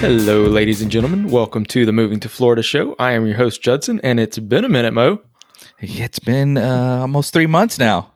Hello, 0.00 0.42
ladies 0.44 0.82
and 0.82 0.90
gentlemen. 0.90 1.30
Welcome 1.30 1.64
to 1.66 1.86
the 1.86 1.92
Moving 1.92 2.20
to 2.20 2.28
Florida 2.28 2.62
show. 2.62 2.94
I 2.98 3.12
am 3.12 3.26
your 3.26 3.36
host, 3.36 3.62
Judson, 3.62 3.98
and 4.04 4.20
it's 4.20 4.38
been 4.38 4.64
a 4.64 4.68
minute, 4.68 4.92
Mo. 4.92 5.20
It's 5.78 6.18
been 6.18 6.58
uh, 6.58 6.98
almost 7.00 7.32
three 7.32 7.46
months 7.46 7.78
now. 7.78 8.12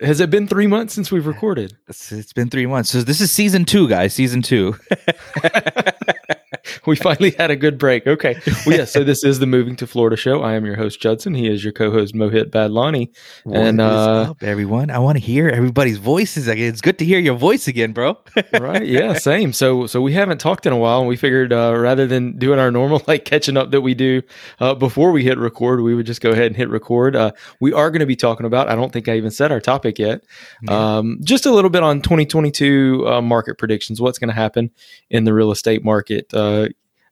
Has 0.00 0.18
it 0.20 0.28
been 0.28 0.48
three 0.48 0.66
months 0.66 0.92
since 0.92 1.12
we've 1.12 1.26
recorded? 1.26 1.76
It's, 1.88 2.10
it's 2.10 2.32
been 2.32 2.50
three 2.50 2.66
months. 2.66 2.90
So 2.90 3.02
this 3.02 3.20
is 3.20 3.30
season 3.30 3.64
two, 3.64 3.88
guys. 3.88 4.12
Season 4.12 4.42
two. 4.42 4.76
we 6.86 6.96
finally 6.96 7.30
had 7.32 7.50
a 7.50 7.56
good 7.56 7.78
break. 7.78 8.06
Okay. 8.06 8.40
Well, 8.66 8.78
yeah. 8.78 8.84
So 8.84 9.04
this 9.04 9.24
is 9.24 9.38
the 9.38 9.46
Moving 9.46 9.76
to 9.76 9.86
Florida 9.86 10.16
show. 10.16 10.42
I 10.42 10.54
am 10.54 10.64
your 10.64 10.76
host 10.76 11.00
Judson. 11.00 11.34
He 11.34 11.48
is 11.48 11.64
your 11.64 11.72
co-host 11.72 12.14
Mohit 12.14 12.50
Badlani. 12.50 13.10
and 13.52 13.80
uh, 13.80 14.30
up, 14.30 14.42
everyone, 14.42 14.90
I 14.90 14.98
want 14.98 15.18
to 15.18 15.24
hear 15.24 15.48
everybody's 15.48 15.98
voices 15.98 16.48
again. 16.48 16.68
It's 16.68 16.80
good 16.80 16.98
to 16.98 17.04
hear 17.04 17.18
your 17.18 17.36
voice 17.36 17.68
again, 17.68 17.92
bro. 17.92 18.18
right? 18.60 18.84
Yeah. 18.84 19.14
Same. 19.14 19.52
So 19.52 19.86
so 19.86 20.00
we 20.00 20.12
haven't 20.12 20.38
talked 20.38 20.66
in 20.66 20.72
a 20.72 20.76
while, 20.76 21.00
and 21.00 21.08
we 21.08 21.16
figured 21.16 21.52
uh, 21.52 21.74
rather 21.76 22.06
than 22.06 22.38
doing 22.38 22.58
our 22.58 22.70
normal 22.70 23.02
like 23.06 23.24
catching 23.24 23.56
up 23.56 23.70
that 23.70 23.80
we 23.80 23.94
do 23.94 24.22
uh, 24.58 24.74
before 24.74 25.12
we 25.12 25.24
hit 25.24 25.38
record, 25.38 25.80
we 25.80 25.94
would 25.94 26.06
just 26.06 26.20
go 26.20 26.30
ahead 26.30 26.46
and 26.46 26.56
hit 26.56 26.68
record. 26.68 27.16
Uh, 27.16 27.32
we 27.60 27.72
are 27.72 27.90
going 27.90 28.00
to 28.00 28.06
be 28.06 28.16
talking 28.16 28.46
about. 28.46 28.68
I 28.68 28.74
don't 28.74 28.92
think 28.92 29.08
I 29.08 29.16
even 29.16 29.30
said 29.30 29.52
our 29.52 29.60
topic 29.60 29.98
yet. 29.98 30.24
Yeah. 30.62 30.98
Um, 30.98 31.18
just 31.22 31.46
a 31.46 31.52
little 31.52 31.70
bit 31.70 31.82
on 31.82 32.00
2022 32.00 33.04
uh, 33.06 33.20
market 33.22 33.58
predictions. 33.58 34.00
What's 34.00 34.18
going 34.18 34.28
to 34.28 34.34
happen 34.34 34.70
in 35.10 35.24
the 35.24 35.34
real 35.34 35.50
estate 35.50 35.84
market? 35.84 36.32
Uh, 36.32 36.49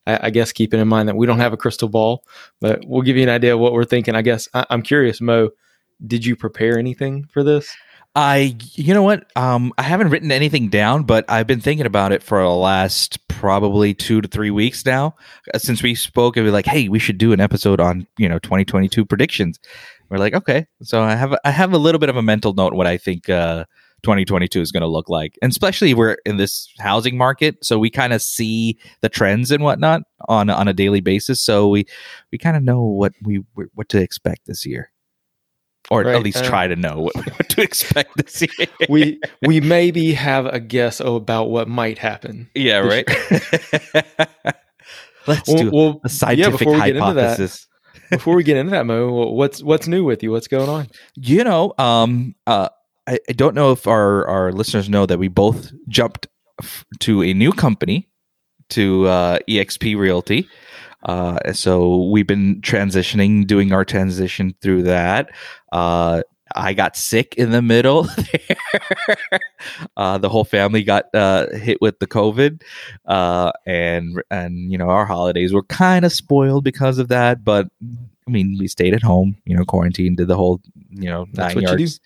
I, 0.07 0.19
I, 0.23 0.29
guess 0.29 0.51
keeping 0.51 0.79
in 0.79 0.87
mind 0.87 1.07
that 1.09 1.15
we 1.15 1.27
don't 1.27 1.39
have 1.39 1.53
a 1.53 1.57
crystal 1.57 1.89
ball, 1.89 2.23
but 2.59 2.83
we'll 2.85 3.01
give 3.01 3.17
you 3.17 3.23
an 3.23 3.29
idea 3.29 3.53
of 3.53 3.59
what 3.59 3.73
we're 3.73 3.85
thinking. 3.85 4.15
I 4.15 4.21
guess 4.21 4.47
I, 4.53 4.65
am 4.69 4.81
curious, 4.81 5.21
Mo, 5.21 5.49
did 6.05 6.25
you 6.25 6.35
prepare 6.35 6.77
anything 6.77 7.25
for 7.31 7.43
this? 7.43 7.75
I, 8.15 8.55
you 8.73 8.93
know 8.93 9.03
what? 9.03 9.25
Um, 9.37 9.71
I 9.77 9.83
haven't 9.83 10.09
written 10.09 10.31
anything 10.31 10.69
down, 10.69 11.03
but 11.03 11.25
I've 11.29 11.47
been 11.47 11.61
thinking 11.61 11.85
about 11.85 12.11
it 12.11 12.23
for 12.23 12.41
the 12.41 12.49
last 12.49 13.27
probably 13.27 13.93
two 13.93 14.19
to 14.19 14.27
three 14.27 14.51
weeks 14.51 14.85
now. 14.85 15.15
Uh, 15.53 15.59
since 15.59 15.83
we 15.83 15.93
spoke, 15.95 16.35
it 16.35 16.41
was 16.41 16.51
like, 16.51 16.65
hey, 16.65 16.89
we 16.89 16.99
should 16.99 17.17
do 17.17 17.33
an 17.33 17.39
episode 17.39 17.79
on 17.79 18.07
you 18.17 18.27
know 18.27 18.39
2022 18.39 19.05
predictions. 19.05 19.59
We're 20.09 20.17
like, 20.17 20.33
okay, 20.33 20.65
so 20.81 21.03
I 21.03 21.15
have 21.15 21.37
I 21.45 21.51
have 21.51 21.71
a 21.71 21.77
little 21.77 21.99
bit 21.99 22.09
of 22.09 22.17
a 22.17 22.23
mental 22.23 22.53
note 22.53 22.73
what 22.73 22.87
I 22.87 22.97
think 22.97 23.29
uh, 23.29 23.65
2022 24.03 24.61
is 24.61 24.71
going 24.71 24.81
to 24.81 24.87
look 24.87 25.09
like. 25.09 25.37
And 25.41 25.51
especially 25.51 25.93
we're 25.93 26.17
in 26.25 26.37
this 26.37 26.71
housing 26.79 27.17
market, 27.17 27.63
so 27.63 27.79
we 27.79 27.89
kind 27.89 28.13
of 28.13 28.21
see 28.21 28.77
the 29.01 29.09
trends 29.09 29.51
and 29.51 29.63
whatnot 29.63 30.03
on 30.27 30.49
on 30.49 30.67
a 30.67 30.73
daily 30.73 31.01
basis. 31.01 31.41
So 31.41 31.67
we 31.67 31.85
we 32.31 32.37
kind 32.37 32.57
of 32.57 32.63
know 32.63 32.83
what 32.83 33.13
we 33.23 33.43
what 33.55 33.89
to 33.89 34.01
expect 34.01 34.45
this 34.45 34.65
year, 34.65 34.91
or 35.89 36.03
right. 36.03 36.15
at 36.15 36.23
least 36.23 36.43
uh, 36.43 36.49
try 36.49 36.67
to 36.67 36.75
know 36.75 36.99
what, 36.99 37.15
what 37.15 37.49
to 37.49 37.61
expect 37.69 38.17
this 38.17 38.41
year. 38.59 38.67
we 38.89 39.19
we 39.45 39.61
maybe 39.61 40.13
have 40.13 40.45
a 40.45 40.59
guess 40.59 40.99
about 40.99 41.49
what 41.49 41.67
might 41.67 41.97
happen. 41.97 42.49
Yeah, 42.55 42.79
right. 42.79 43.07
Let's 45.27 45.47
well, 45.47 45.57
do 45.57 45.71
well, 45.71 46.01
a 46.03 46.09
scientific 46.09 46.67
yeah, 46.67 46.77
hypothesis 46.77 47.67
before 48.09 48.35
we 48.35 48.43
get 48.43 48.57
into 48.57 48.71
that, 48.71 48.85
Mo, 48.85 49.31
what's 49.31 49.61
what's 49.61 49.87
new 49.87 50.03
with 50.03 50.23
you? 50.23 50.31
What's 50.31 50.47
going 50.47 50.69
on? 50.69 50.87
You 51.15 51.43
know, 51.43 51.73
um, 51.77 52.35
uh, 52.47 52.69
I, 53.09 53.19
I 53.27 53.33
don't 53.33 53.55
know 53.55 53.71
if 53.71 53.87
our, 53.87 54.27
our 54.27 54.51
listeners 54.51 54.87
know 54.87 55.07
that 55.07 55.17
we 55.17 55.29
both 55.29 55.71
jumped 55.87 56.27
f- 56.61 56.85
to 56.99 57.23
a 57.23 57.33
new 57.33 57.51
company, 57.51 58.07
to 58.69 59.07
uh, 59.07 59.39
EXP 59.49 59.97
Realty. 59.97 60.47
Uh, 61.03 61.53
so 61.53 62.03
we've 62.11 62.27
been 62.27 62.61
transitioning, 62.61 63.47
doing 63.47 63.73
our 63.73 63.83
transition 63.83 64.53
through 64.61 64.83
that. 64.83 65.31
Uh, 65.71 66.21
I 66.55 66.73
got 66.73 66.95
sick 66.95 67.33
in 67.35 67.49
the 67.49 67.63
middle. 67.63 68.07
uh, 69.97 70.19
the 70.19 70.29
whole 70.29 70.43
family 70.43 70.83
got 70.83 71.05
uh, 71.13 71.47
hit 71.55 71.81
with 71.81 71.99
the 71.99 72.07
COVID, 72.07 72.61
uh, 73.05 73.51
and 73.65 74.21
and 74.31 74.71
you 74.71 74.77
know 74.77 74.89
our 74.89 75.05
holidays 75.05 75.53
were 75.53 75.63
kind 75.63 76.05
of 76.05 76.11
spoiled 76.11 76.63
because 76.63 76.97
of 76.97 77.07
that. 77.09 77.43
But 77.43 77.67
I 78.29 78.31
mean, 78.31 78.57
we 78.59 78.67
stayed 78.67 78.93
at 78.93 79.01
home, 79.01 79.37
you 79.45 79.57
know, 79.57 79.65
quarantined, 79.65 80.17
did 80.17 80.27
the 80.27 80.35
whole, 80.35 80.61
you 80.91 81.09
know, 81.09 81.25
That's 81.33 81.55
nine 81.55 81.63
yards. 81.63 81.99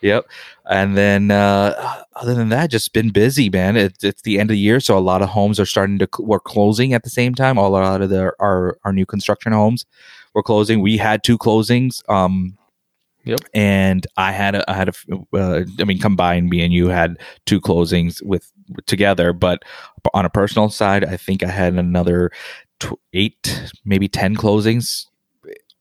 Yep. 0.00 0.26
And 0.68 0.96
then, 0.96 1.30
uh, 1.30 2.02
other 2.16 2.34
than 2.34 2.48
that, 2.48 2.70
just 2.70 2.92
been 2.92 3.10
busy, 3.10 3.48
man. 3.48 3.76
It's, 3.76 4.02
it's 4.02 4.22
the 4.22 4.40
end 4.40 4.50
of 4.50 4.54
the 4.54 4.58
year, 4.58 4.80
so 4.80 4.98
a 4.98 5.00
lot 5.00 5.22
of 5.22 5.28
homes 5.28 5.60
are 5.60 5.66
starting 5.66 5.98
to 6.00 6.08
we're 6.18 6.40
closing 6.40 6.94
at 6.94 7.04
the 7.04 7.10
same 7.10 7.34
time. 7.34 7.58
All 7.58 7.68
a 7.68 7.78
lot 7.78 8.02
of 8.02 8.10
the 8.10 8.32
our 8.40 8.76
our 8.84 8.92
new 8.92 9.06
construction 9.06 9.52
homes 9.52 9.86
were 10.34 10.42
closing. 10.42 10.80
We 10.80 10.96
had 10.96 11.22
two 11.22 11.38
closings. 11.38 12.02
Um, 12.10 12.58
Yep. 13.24 13.40
And 13.52 14.06
I 14.16 14.32
had 14.32 14.54
a, 14.54 14.70
I 14.70 14.74
had 14.74 14.88
a, 14.88 14.92
uh, 15.36 15.64
I 15.78 15.84
mean, 15.84 15.98
combined, 15.98 16.48
me 16.48 16.62
and 16.62 16.72
you 16.72 16.88
had 16.88 17.18
two 17.44 17.60
closings 17.60 18.22
with 18.22 18.50
together, 18.86 19.34
but 19.34 19.64
on 20.14 20.24
a 20.24 20.30
personal 20.30 20.70
side, 20.70 21.04
I 21.04 21.18
think 21.18 21.42
I 21.42 21.48
had 21.48 21.74
another 21.74 22.30
tw- 22.80 22.98
eight, 23.12 23.70
maybe 23.84 24.08
10 24.08 24.34
closings 24.34 25.06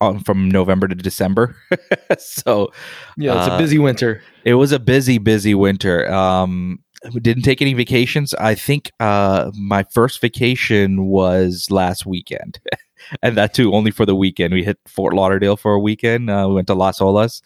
on, 0.02 0.20
from 0.20 0.50
November 0.50 0.88
to 0.88 0.96
December. 0.96 1.56
so 2.18 2.72
yeah, 3.18 3.38
it's 3.38 3.52
uh, 3.52 3.56
a 3.56 3.58
busy 3.58 3.80
winter. 3.80 4.22
It 4.44 4.56
was 4.56 4.72
a 4.72 4.80
busy, 4.80 5.18
busy 5.18 5.56
winter. 5.56 6.12
Um, 6.12 6.80
we 7.14 7.20
didn't 7.20 7.44
take 7.44 7.62
any 7.62 7.74
vacations. 7.74 8.34
I 8.36 8.56
think 8.56 8.92
uh, 9.00 9.52
my 9.56 9.84
first 9.92 10.20
vacation 10.20 11.06
was 11.06 11.68
last 11.70 12.06
weekend, 12.06 12.60
and 13.22 13.38
that 13.38 13.54
too 13.54 13.74
only 13.74 13.92
for 13.92 14.06
the 14.06 14.16
weekend. 14.16 14.54
We 14.54 14.64
hit 14.64 14.80
Fort 14.88 15.14
Lauderdale 15.14 15.58
for 15.58 15.74
a 15.74 15.80
weekend. 15.80 16.30
Uh, 16.30 16.46
we 16.50 16.56
went 16.56 16.68
to 16.68 16.76
Las 16.76 17.00
Olas, 17.00 17.42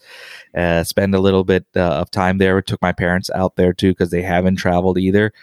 uh, 0.56 0.83
spend 0.83 1.13
a 1.16 1.19
little 1.19 1.44
bit 1.44 1.66
uh, 1.75 1.81
of 1.81 2.12
time 2.12 2.38
there. 2.38 2.56
We 2.56 2.62
took 2.62 2.81
my 2.81 2.94
parents 2.94 3.29
out 3.31 3.56
there 3.56 3.73
too 3.73 3.91
because 3.91 4.12
they 4.12 4.22
haven't 4.22 4.56
traveled 4.57 4.97
either 4.97 5.33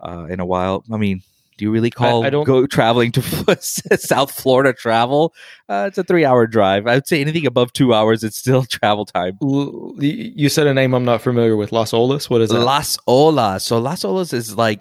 uh, 0.00 0.26
in 0.28 0.40
a 0.40 0.46
while. 0.46 0.84
I 0.92 0.96
mean, 0.96 1.22
do 1.60 1.66
you 1.66 1.70
really 1.70 1.90
call 1.90 2.24
I, 2.24 2.28
I 2.28 2.30
don't, 2.30 2.44
go 2.44 2.66
traveling 2.66 3.12
to 3.12 3.22
South 3.60 4.32
Florida 4.32 4.72
travel? 4.72 5.34
Uh, 5.68 5.84
it's 5.88 5.98
a 5.98 6.02
three-hour 6.02 6.46
drive. 6.46 6.86
I 6.86 6.94
would 6.94 7.06
say 7.06 7.20
anything 7.20 7.44
above 7.44 7.74
two 7.74 7.92
hours, 7.92 8.24
it's 8.24 8.38
still 8.38 8.64
travel 8.70 9.04
time. 9.04 9.36
You 9.42 10.48
said 10.48 10.66
a 10.66 10.72
name 10.72 10.94
I'm 10.94 11.04
not 11.04 11.20
familiar 11.20 11.56
with. 11.56 11.70
Las 11.70 11.92
Olas. 11.92 12.30
What 12.30 12.40
is 12.40 12.50
it? 12.50 12.54
Las 12.54 12.96
Olas. 13.06 13.60
So 13.60 13.78
Las 13.78 14.04
Olas 14.04 14.32
is 14.32 14.56
like 14.56 14.80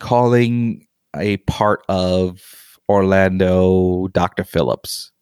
calling 0.00 0.86
a 1.14 1.36
part 1.36 1.84
of 1.90 2.78
Orlando, 2.88 4.08
Dr. 4.08 4.44
Phillips. 4.44 5.12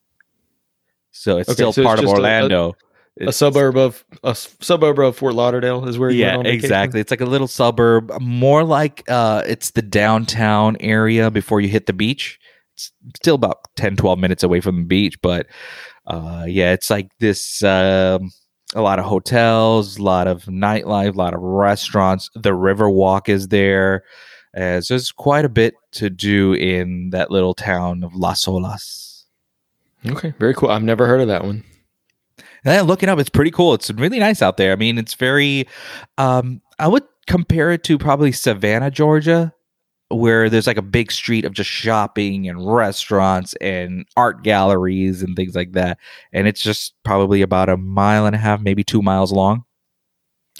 So 1.10 1.38
it's 1.38 1.48
okay, 1.48 1.54
still 1.54 1.72
so 1.72 1.82
part 1.82 1.98
it's 1.98 2.08
of 2.08 2.16
Orlando. 2.16 2.76
A, 3.20 3.28
a 3.28 3.32
suburb 3.32 3.76
of 3.76 4.04
a 4.24 4.34
suburb 4.34 4.98
of 4.98 5.16
Fort 5.16 5.34
Lauderdale 5.34 5.86
is 5.88 5.98
where 5.98 6.10
you 6.10 6.20
yeah 6.20 6.40
exactly. 6.40 7.00
It's 7.00 7.10
like 7.10 7.20
a 7.20 7.26
little 7.26 7.46
suburb, 7.46 8.12
more 8.20 8.64
like 8.64 9.04
uh, 9.08 9.42
it's 9.46 9.70
the 9.70 9.82
downtown 9.82 10.76
area 10.80 11.30
before 11.30 11.60
you 11.60 11.68
hit 11.68 11.86
the 11.86 11.92
beach. 11.92 12.40
It's 12.74 12.92
still 13.14 13.36
about 13.36 13.68
10, 13.76 13.96
12 13.96 14.18
minutes 14.18 14.42
away 14.42 14.60
from 14.60 14.78
the 14.78 14.86
beach, 14.86 15.20
but 15.22 15.46
uh, 16.06 16.44
yeah, 16.48 16.72
it's 16.72 16.90
like 16.90 17.08
this. 17.20 17.62
Uh, 17.62 18.18
a 18.74 18.82
lot 18.82 18.98
of 18.98 19.04
hotels, 19.04 19.98
a 19.98 20.02
lot 20.02 20.26
of 20.26 20.44
nightlife, 20.46 21.14
a 21.14 21.18
lot 21.18 21.34
of 21.34 21.40
restaurants. 21.40 22.28
The 22.34 22.54
River 22.54 22.90
Walk 22.90 23.28
is 23.28 23.48
there. 23.48 24.02
Uh, 24.56 24.80
so 24.80 24.94
there's 24.94 25.12
quite 25.12 25.44
a 25.44 25.48
bit 25.48 25.74
to 25.92 26.10
do 26.10 26.52
in 26.54 27.10
that 27.10 27.30
little 27.30 27.54
town 27.54 28.02
of 28.02 28.14
Las 28.14 28.44
Olas. 28.46 29.24
Okay, 30.06 30.34
very 30.38 30.54
cool. 30.54 30.70
I've 30.70 30.82
never 30.82 31.06
heard 31.06 31.20
of 31.20 31.28
that 31.28 31.44
one. 31.44 31.64
And 32.64 32.86
look 32.86 33.02
it 33.02 33.08
up. 33.08 33.18
It's 33.18 33.30
pretty 33.30 33.50
cool. 33.50 33.74
It's 33.74 33.90
really 33.90 34.18
nice 34.18 34.40
out 34.42 34.56
there. 34.56 34.72
I 34.72 34.76
mean, 34.76 34.98
it's 34.98 35.14
very. 35.14 35.68
Um, 36.18 36.62
I 36.78 36.88
would 36.88 37.04
compare 37.26 37.70
it 37.70 37.84
to 37.84 37.98
probably 37.98 38.32
Savannah, 38.32 38.90
Georgia, 38.90 39.52
where 40.08 40.48
there's 40.48 40.66
like 40.66 40.76
a 40.76 40.82
big 40.82 41.12
street 41.12 41.44
of 41.44 41.52
just 41.52 41.70
shopping 41.70 42.48
and 42.48 42.66
restaurants 42.66 43.54
and 43.54 44.06
art 44.16 44.42
galleries 44.42 45.22
and 45.22 45.36
things 45.36 45.54
like 45.54 45.72
that. 45.72 45.98
And 46.32 46.46
it's 46.46 46.62
just 46.62 46.94
probably 47.04 47.42
about 47.42 47.68
a 47.68 47.76
mile 47.76 48.26
and 48.26 48.34
a 48.34 48.38
half, 48.38 48.60
maybe 48.60 48.84
two 48.84 49.02
miles 49.02 49.32
long. 49.32 49.64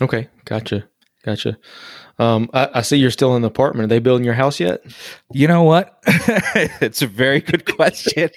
Okay, 0.00 0.28
gotcha, 0.44 0.88
gotcha. 1.24 1.56
Um, 2.18 2.50
I, 2.52 2.68
I, 2.74 2.82
see 2.82 2.96
you're 2.96 3.10
still 3.10 3.34
in 3.36 3.42
the 3.42 3.48
apartment. 3.48 3.86
Are 3.86 3.88
they 3.88 3.98
building 3.98 4.24
your 4.24 4.34
house 4.34 4.60
yet? 4.60 4.84
You 5.32 5.48
know 5.48 5.64
what? 5.64 5.98
it's 6.06 7.02
a 7.02 7.08
very 7.08 7.40
good 7.40 7.64
question. 7.64 8.30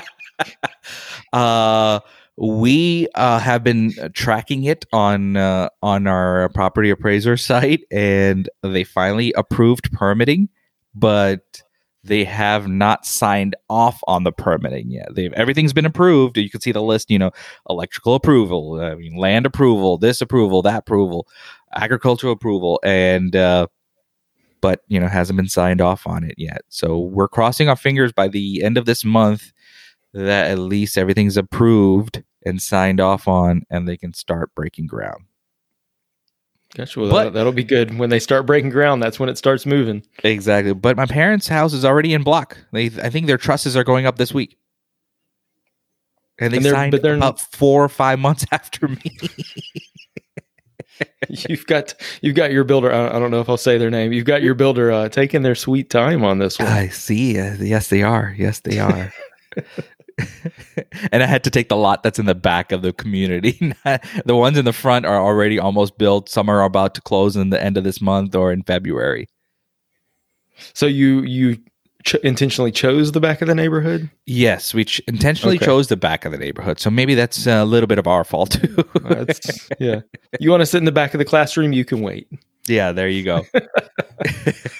uh 1.32 2.00
we 2.40 3.06
uh, 3.14 3.38
have 3.38 3.62
been 3.62 3.92
tracking 4.14 4.64
it 4.64 4.86
on 4.94 5.36
uh, 5.36 5.68
on 5.82 6.06
our 6.06 6.48
property 6.48 6.88
appraiser 6.88 7.36
site, 7.36 7.84
and 7.90 8.48
they 8.62 8.82
finally 8.82 9.32
approved 9.36 9.92
permitting, 9.92 10.48
but 10.94 11.62
they 12.02 12.24
have 12.24 12.66
not 12.66 13.04
signed 13.04 13.54
off 13.68 14.00
on 14.06 14.24
the 14.24 14.32
permitting 14.32 14.90
yet. 14.90 15.14
They've 15.14 15.32
everything's 15.34 15.74
been 15.74 15.84
approved. 15.84 16.38
You 16.38 16.48
can 16.48 16.62
see 16.62 16.72
the 16.72 16.82
list. 16.82 17.10
You 17.10 17.18
know, 17.18 17.30
electrical 17.68 18.14
approval, 18.14 18.80
I 18.80 18.94
mean, 18.94 19.16
land 19.16 19.44
approval, 19.44 19.98
this 19.98 20.22
approval, 20.22 20.62
that 20.62 20.78
approval, 20.78 21.28
agricultural 21.74 22.32
approval, 22.32 22.80
and 22.82 23.36
uh, 23.36 23.66
but 24.62 24.80
you 24.88 24.98
know 24.98 25.08
hasn't 25.08 25.36
been 25.36 25.48
signed 25.48 25.82
off 25.82 26.06
on 26.06 26.24
it 26.24 26.36
yet. 26.38 26.62
So 26.70 26.98
we're 27.00 27.28
crossing 27.28 27.68
our 27.68 27.76
fingers 27.76 28.12
by 28.12 28.28
the 28.28 28.62
end 28.62 28.78
of 28.78 28.86
this 28.86 29.04
month 29.04 29.52
that 30.14 30.50
at 30.50 30.58
least 30.58 30.96
everything's 30.96 31.36
approved 31.36 32.22
and 32.44 32.60
signed 32.60 33.00
off 33.00 33.28
on, 33.28 33.62
and 33.70 33.86
they 33.88 33.96
can 33.96 34.12
start 34.14 34.54
breaking 34.54 34.86
ground. 34.86 35.24
Gotcha. 36.74 37.00
Well, 37.00 37.10
But- 37.10 37.24
that, 37.24 37.32
that'll 37.34 37.52
be 37.52 37.64
good 37.64 37.98
when 37.98 38.10
they 38.10 38.20
start 38.20 38.46
breaking 38.46 38.70
ground. 38.70 39.02
That's 39.02 39.18
when 39.18 39.28
it 39.28 39.36
starts 39.38 39.66
moving. 39.66 40.02
Exactly. 40.22 40.72
But 40.72 40.96
my 40.96 41.06
parents' 41.06 41.48
house 41.48 41.72
is 41.72 41.84
already 41.84 42.14
in 42.14 42.22
block. 42.22 42.56
They, 42.72 42.86
I 42.86 43.10
think 43.10 43.26
their 43.26 43.38
trusses 43.38 43.76
are 43.76 43.84
going 43.84 44.06
up 44.06 44.16
this 44.16 44.32
week. 44.32 44.56
And 46.38 46.52
they 46.52 46.58
And 46.58 46.64
they're- 46.66 46.72
signed 46.72 46.92
but 46.92 47.02
they're- 47.02 47.16
about 47.16 47.40
four 47.40 47.84
or 47.84 47.88
five 47.88 48.18
months 48.18 48.46
after 48.52 48.86
me. 48.88 49.02
You've 51.48 51.66
got 51.66 51.94
you've 52.20 52.34
got 52.34 52.50
your 52.52 52.64
builder. 52.64 52.92
I 52.92 53.16
I 53.16 53.18
don't 53.18 53.30
know 53.30 53.40
if 53.40 53.48
I'll 53.48 53.56
say 53.56 53.78
their 53.78 53.90
name. 53.90 54.12
You've 54.12 54.24
got 54.26 54.42
your 54.42 54.54
builder 54.54 54.90
uh, 54.92 55.08
taking 55.08 55.40
their 55.42 55.54
sweet 55.54 55.88
time 55.88 56.24
on 56.24 56.38
this 56.38 56.58
one. 56.58 56.68
I 56.68 56.88
see. 56.88 57.38
Uh, 57.38 57.54
yes, 57.58 57.88
they 57.88 58.02
are. 58.02 58.34
Yes, 58.36 58.60
they 58.60 58.78
are. 58.78 59.12
and 61.12 61.22
I 61.22 61.26
had 61.26 61.44
to 61.44 61.50
take 61.50 61.68
the 61.68 61.76
lot 61.76 62.02
that's 62.02 62.18
in 62.18 62.26
the 62.26 62.34
back 62.34 62.72
of 62.72 62.82
the 62.82 62.92
community. 62.92 63.52
the 64.24 64.36
ones 64.36 64.58
in 64.58 64.64
the 64.64 64.72
front 64.72 65.06
are 65.06 65.18
already 65.18 65.58
almost 65.58 65.98
built. 65.98 66.28
Some 66.28 66.48
are 66.48 66.62
about 66.62 66.94
to 66.96 67.00
close 67.00 67.36
in 67.36 67.50
the 67.50 67.62
end 67.62 67.76
of 67.76 67.84
this 67.84 68.00
month 68.00 68.34
or 68.34 68.52
in 68.52 68.62
February. 68.62 69.28
So 70.74 70.86
you 70.86 71.22
you 71.22 71.58
ch- 72.04 72.16
intentionally 72.16 72.70
chose 72.72 73.12
the 73.12 73.20
back 73.20 73.40
of 73.42 73.48
the 73.48 73.54
neighborhood. 73.54 74.10
Yes, 74.26 74.74
we 74.74 74.84
ch- 74.84 75.00
intentionally 75.08 75.56
Okay. 75.56 75.66
chose 75.66 75.88
the 75.88 75.96
back 75.96 76.24
of 76.24 76.32
the 76.32 76.38
neighborhood. 76.38 76.78
So 76.80 76.90
maybe 76.90 77.14
that's 77.14 77.46
a 77.46 77.64
little 77.64 77.86
bit 77.86 77.98
of 77.98 78.06
our 78.06 78.24
fault 78.24 78.50
too. 78.52 78.84
That's, 79.02 79.68
yeah. 79.78 80.00
You 80.38 80.50
want 80.50 80.60
to 80.60 80.66
sit 80.66 80.78
in 80.78 80.84
the 80.84 80.92
back 80.92 81.14
of 81.14 81.18
the 81.18 81.24
classroom? 81.24 81.72
You 81.72 81.84
can 81.84 82.00
wait. 82.02 82.28
Yeah, 82.70 82.92
there 82.92 83.08
you 83.08 83.22
go. 83.24 83.44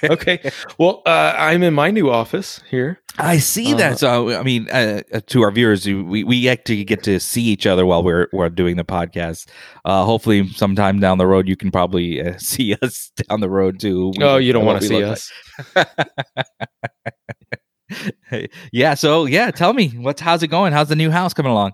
Okay. 0.05 0.51
well, 0.79 1.03
uh, 1.07 1.35
I'm 1.37 1.63
in 1.63 1.73
my 1.75 1.91
new 1.91 2.11
office 2.11 2.61
here. 2.71 3.01
I 3.19 3.39
see 3.39 3.75
Uh, 3.75 3.77
that. 3.79 3.99
So, 3.99 4.39
I 4.39 4.43
mean, 4.43 4.69
uh, 4.71 5.03
uh, 5.13 5.21
to 5.29 5.43
our 5.43 5.51
viewers, 5.51 5.87
we 5.87 6.25
we 6.25 6.49
actually 6.49 6.85
get 6.85 7.03
to 7.05 7.19
see 7.21 7.43
each 7.43 7.67
other 7.67 7.85
while 7.87 8.03
we're 8.03 8.29
we're 8.33 8.49
doing 8.51 8.77
the 8.77 8.85
podcast. 8.85 9.47
Uh, 9.85 10.05
hopefully, 10.05 10.49
sometime 10.49 11.01
down 11.01 11.19
the 11.19 11.27
road, 11.27 11.49
you 11.49 11.57
can 11.57 11.71
probably 11.71 12.21
uh, 12.23 12.37
see 12.39 12.75
us 12.83 13.11
down 13.29 13.41
the 13.41 13.51
road 13.51 13.79
too. 13.81 14.13
We- 14.17 14.25
Oh, 14.25 14.37
you 14.39 14.53
don't 14.53 14.65
want 14.65 14.81
to 14.83 14.89
see 14.89 15.03
us. 15.05 15.31
like. 15.75 15.89
yeah. 18.73 18.95
So, 18.95 19.27
yeah, 19.27 19.51
tell 19.51 19.73
me 19.73 19.89
what's 19.91 20.21
how's 20.21 20.43
it 20.43 20.49
going? 20.49 20.73
How's 20.73 20.89
the 20.89 20.97
new 20.97 21.11
house 21.11 21.35
coming 21.35 21.53
along? 21.53 21.73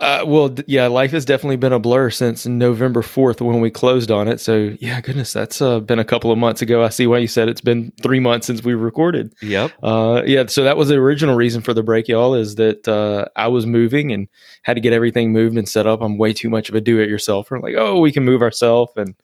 Uh, 0.00 0.22
well, 0.24 0.54
yeah, 0.68 0.86
life 0.86 1.10
has 1.10 1.24
definitely 1.24 1.56
been 1.56 1.72
a 1.72 1.78
blur 1.80 2.08
since 2.08 2.46
November 2.46 3.02
4th 3.02 3.40
when 3.40 3.60
we 3.60 3.68
closed 3.68 4.12
on 4.12 4.28
it. 4.28 4.38
So, 4.38 4.76
yeah, 4.78 5.00
goodness, 5.00 5.32
that's 5.32 5.60
uh, 5.60 5.80
been 5.80 5.98
a 5.98 6.04
couple 6.04 6.30
of 6.30 6.38
months 6.38 6.62
ago. 6.62 6.84
I 6.84 6.90
see 6.90 7.08
why 7.08 7.18
you 7.18 7.26
said 7.26 7.48
it's 7.48 7.60
been 7.60 7.92
three 8.00 8.20
months 8.20 8.46
since 8.46 8.62
we 8.62 8.74
recorded. 8.74 9.34
Yep. 9.42 9.72
Uh, 9.82 10.22
yeah, 10.24 10.46
so 10.46 10.62
that 10.62 10.76
was 10.76 10.88
the 10.88 10.94
original 10.94 11.34
reason 11.34 11.62
for 11.62 11.74
the 11.74 11.82
break, 11.82 12.06
y'all, 12.06 12.34
is 12.34 12.54
that 12.56 12.86
uh, 12.86 13.24
I 13.34 13.48
was 13.48 13.66
moving 13.66 14.12
and 14.12 14.28
had 14.62 14.74
to 14.74 14.80
get 14.80 14.92
everything 14.92 15.32
moved 15.32 15.58
and 15.58 15.68
set 15.68 15.88
up. 15.88 16.00
I'm 16.00 16.16
way 16.16 16.32
too 16.32 16.48
much 16.48 16.68
of 16.68 16.76
a 16.76 16.80
do 16.80 17.00
it 17.00 17.10
yourselfer. 17.10 17.60
Like, 17.60 17.74
oh, 17.76 17.98
we 17.98 18.12
can 18.12 18.24
move 18.24 18.40
ourselves. 18.40 18.92
And 18.96 19.16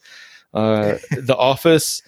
uh, 0.52 0.98
the 1.12 1.36
office 1.36 2.02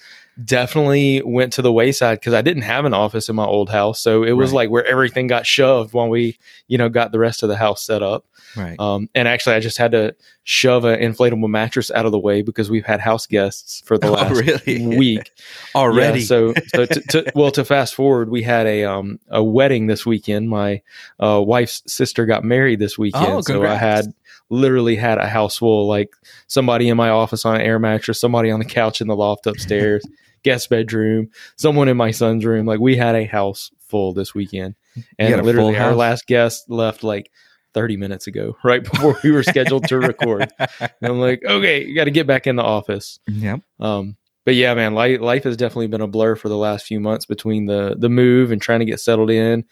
definitely 0.45 1.23
went 1.25 1.53
to 1.55 1.63
the 1.63 1.73
wayside 1.73 2.21
because 2.21 2.35
I 2.35 2.43
didn't 2.43 2.63
have 2.63 2.85
an 2.85 2.95
office 2.95 3.29
in 3.29 3.37
my 3.37 3.45
old 3.47 3.71
house. 3.71 4.01
So 4.01 4.23
it 4.23 4.33
was 4.33 4.51
Right. 4.51 4.57
like 4.57 4.71
where 4.71 4.85
everything 4.87 5.27
got 5.27 5.47
shoved 5.47 5.93
while 5.95 6.09
we, 6.09 6.39
you 6.69 6.77
know, 6.79 6.89
got 6.89 7.13
the 7.13 7.19
rest 7.19 7.43
of 7.43 7.49
the 7.49 7.57
house 7.57 7.83
set 7.83 8.03
up. 8.03 8.25
Right. 8.57 8.79
Um, 8.79 9.09
and 9.15 9.29
actually, 9.29 9.57
I 9.57 9.61
just 9.61 9.77
had 9.77 9.93
to 9.93 10.15
shove 10.45 10.85
an 10.85 10.99
inflatable 11.01 11.49
mattress 11.49 11.91
out 11.91 12.07
of 12.07 12.13
the 12.13 12.19
way 12.19 12.41
because 12.43 12.71
we've 12.71 12.87
had 12.87 13.01
house 13.01 13.27
guests 13.27 13.83
for 13.85 13.99
the 13.99 14.07
Oh, 14.09 14.13
last 14.13 14.41
really? 14.67 14.97
week. 14.97 15.31
Already. 15.75 16.21
Yeah, 16.21 16.27
so, 16.27 16.55
so 16.75 16.87
to, 16.87 17.01
to, 17.01 17.33
well, 17.35 17.51
to 17.51 17.65
fast 17.65 17.95
forward, 17.95 18.31
we 18.31 18.43
had 18.43 18.67
a 18.67 18.85
um 18.85 19.19
a 19.29 19.43
wedding 19.45 19.87
this 19.89 20.07
weekend. 20.07 20.49
My 20.49 20.81
uh, 21.21 21.43
wife's 21.45 21.83
sister 21.87 22.25
got 22.25 22.45
married 22.45 22.79
this 22.79 22.97
weekend, 22.99 23.27
Oh, 23.27 23.41
so 23.43 23.67
I 23.67 23.75
had 23.75 24.07
literally 24.49 24.97
had 24.97 25.19
a 25.19 25.27
house 25.29 25.59
full, 25.59 25.87
like 25.89 26.11
somebody 26.47 26.89
in 26.89 26.97
my 26.97 27.09
office 27.11 27.45
on 27.45 27.57
an 27.57 27.63
air 27.63 27.79
mattress, 27.79 28.21
somebody 28.21 28.51
on 28.51 28.61
the 28.61 28.65
couch 28.65 29.01
in 29.01 29.09
the 29.09 29.17
loft 29.17 29.47
upstairs, 29.47 30.05
guest 30.47 30.71
bedroom, 30.71 31.29
someone 31.57 31.89
in 31.89 31.97
my 31.97 32.13
son's 32.13 32.45
room. 32.45 32.65
Like 32.67 32.81
we 32.81 32.97
had 32.97 33.15
a 33.17 33.25
house 33.27 33.71
full 33.89 34.15
this 34.15 34.35
weekend, 34.35 34.77
and 35.19 35.45
literally 35.45 35.77
our 35.77 35.95
last 35.95 36.27
guest 36.27 36.71
left 36.71 37.03
like. 37.03 37.31
30 37.75 37.99
minutes 37.99 38.27
ago, 38.27 38.57
right 38.65 38.83
before 38.85 39.19
we 39.23 39.31
were 39.31 39.43
scheduled 39.43 39.87
to 39.87 39.99
record. 39.99 40.51
And 40.81 40.89
I'm 41.03 41.21
like, 41.21 41.43
okay, 41.45 41.85
you 41.85 41.95
got 41.95 42.05
to 42.05 42.11
get 42.11 42.27
back 42.27 42.47
in 42.47 42.57
the 42.57 42.63
office. 42.63 43.21
yep. 43.29 43.61
Um, 43.79 44.17
but 44.47 44.55
yeah, 44.55 44.73
man, 44.73 44.95
life, 44.95 45.21
life 45.21 45.45
has 45.45 45.59
definitely 45.59 45.89
been 45.89 46.01
a 46.01 46.07
blur 46.07 46.37
for 46.37 46.49
the 46.49 46.57
last 46.57 46.87
few 46.87 47.01
months 47.01 47.27
between 47.27 47.67
the 47.67 47.95
the 47.99 48.09
move 48.09 48.51
and 48.51 48.63
trying 48.63 48.79
to 48.81 48.87
get 48.87 48.99
settled 48.99 49.29
in. 49.31 49.63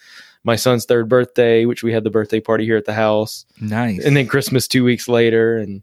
My 0.43 0.55
son's 0.57 0.85
third 0.85 1.09
birthday, 1.09 1.65
which 1.65 1.83
we 1.83 1.95
had 1.95 2.05
the 2.05 2.11
birthday 2.11 2.41
party 2.41 2.67
here 2.67 2.77
at 2.77 2.85
the 2.85 2.93
house, 2.93 3.47
Nice. 3.59 4.05
and 4.05 4.15
then 4.15 4.27
Christmas 4.27 4.69
two 4.69 4.85
weeks 4.85 5.09
later, 5.09 5.57
and 5.57 5.83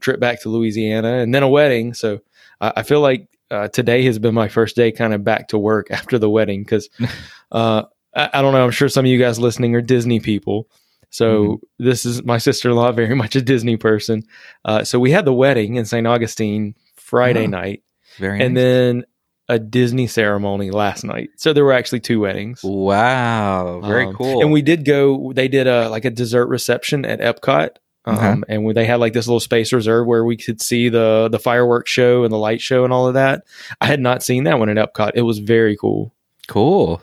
trip 0.00 0.18
back 0.18 0.42
to 0.42 0.48
Louisiana, 0.48 1.18
and 1.18 1.32
then 1.32 1.44
a 1.44 1.48
wedding. 1.48 1.94
So 1.94 2.22
I, 2.60 2.72
I 2.78 2.82
feel 2.82 3.00
like 3.02 3.28
uh, 3.52 3.68
today 3.68 4.02
has 4.04 4.18
been 4.18 4.34
my 4.34 4.48
first 4.48 4.74
day 4.74 4.90
kind 4.90 5.12
of 5.14 5.22
back 5.22 5.48
to 5.48 5.58
work 5.58 5.90
after 5.90 6.18
the 6.18 6.30
wedding 6.30 6.62
because 6.64 6.88
uh, 7.52 7.82
I, 8.14 8.30
I 8.34 8.42
don't 8.42 8.52
know. 8.52 8.64
I'm 8.64 8.70
sure 8.70 8.88
some 8.88 9.04
of 9.04 9.10
you 9.10 9.18
guys 9.18 9.38
listening 9.38 9.74
are 9.76 9.80
Disney 9.82 10.18
people. 10.20 10.68
So 11.10 11.60
this 11.78 12.06
is 12.06 12.22
my 12.24 12.38
sister-in-law, 12.38 12.92
very 13.02 13.14
much 13.14 13.36
a 13.36 13.42
Disney 13.42 13.76
person. 13.76 14.22
Uh, 14.64 14.82
so 14.82 14.98
we 14.98 15.10
had 15.10 15.26
the 15.26 15.32
wedding 15.34 15.74
in 15.76 15.84
St. 15.84 16.06
Augustine 16.06 16.74
Friday 16.96 17.44
Oh. 17.44 17.48
night 17.48 17.82
very 18.18 18.42
and 18.42 18.54
nice. 18.54 18.62
then 18.62 19.04
a 19.48 19.58
Disney 19.58 20.06
ceremony 20.06 20.70
last 20.70 21.04
night. 21.04 21.28
So 21.36 21.52
there 21.52 21.64
were 21.66 21.74
actually 21.74 22.00
two 22.00 22.20
weddings. 22.20 22.62
wow. 22.64 23.80
Very 23.84 24.06
Um, 24.06 24.14
cool. 24.14 24.40
And 24.40 24.52
we 24.52 24.62
did 24.62 24.84
go. 24.86 25.32
They 25.34 25.48
did 25.48 25.66
a 25.66 25.90
like 25.90 26.04
a 26.06 26.10
dessert 26.10 26.46
reception 26.46 27.04
at 27.04 27.20
Epcot. 27.20 27.76
Um, 28.04 28.16
Okay. 28.18 28.40
and 28.48 28.64
when 28.64 28.74
they 28.74 28.84
had 28.84 28.98
like 28.98 29.12
this 29.12 29.28
little 29.28 29.38
space 29.40 29.72
reserve 29.72 30.06
where 30.08 30.24
we 30.24 30.36
could 30.36 30.60
see 30.60 30.88
the 30.88 31.28
the 31.30 31.38
fireworks 31.38 31.90
show 31.90 32.24
and 32.24 32.32
the 32.32 32.36
light 32.38 32.60
show 32.60 32.82
and 32.84 32.92
all 32.92 33.06
of 33.06 33.14
that. 33.14 33.44
I 33.80 33.86
had 33.86 34.00
not 34.00 34.22
seen 34.24 34.44
that 34.44 34.58
one 34.58 34.68
at 34.68 34.76
Epcot. 34.76 35.12
It 35.14 35.22
was 35.22 35.38
very 35.38 35.76
cool. 35.76 36.12
Cool. 36.48 37.00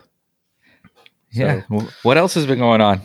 Yeah. 1.31 1.61
Wh- 1.69 1.87
What 2.03 2.17
else 2.17 2.33
has 2.33 2.45
been 2.45 2.59
going 2.59 2.81
on? 2.81 3.01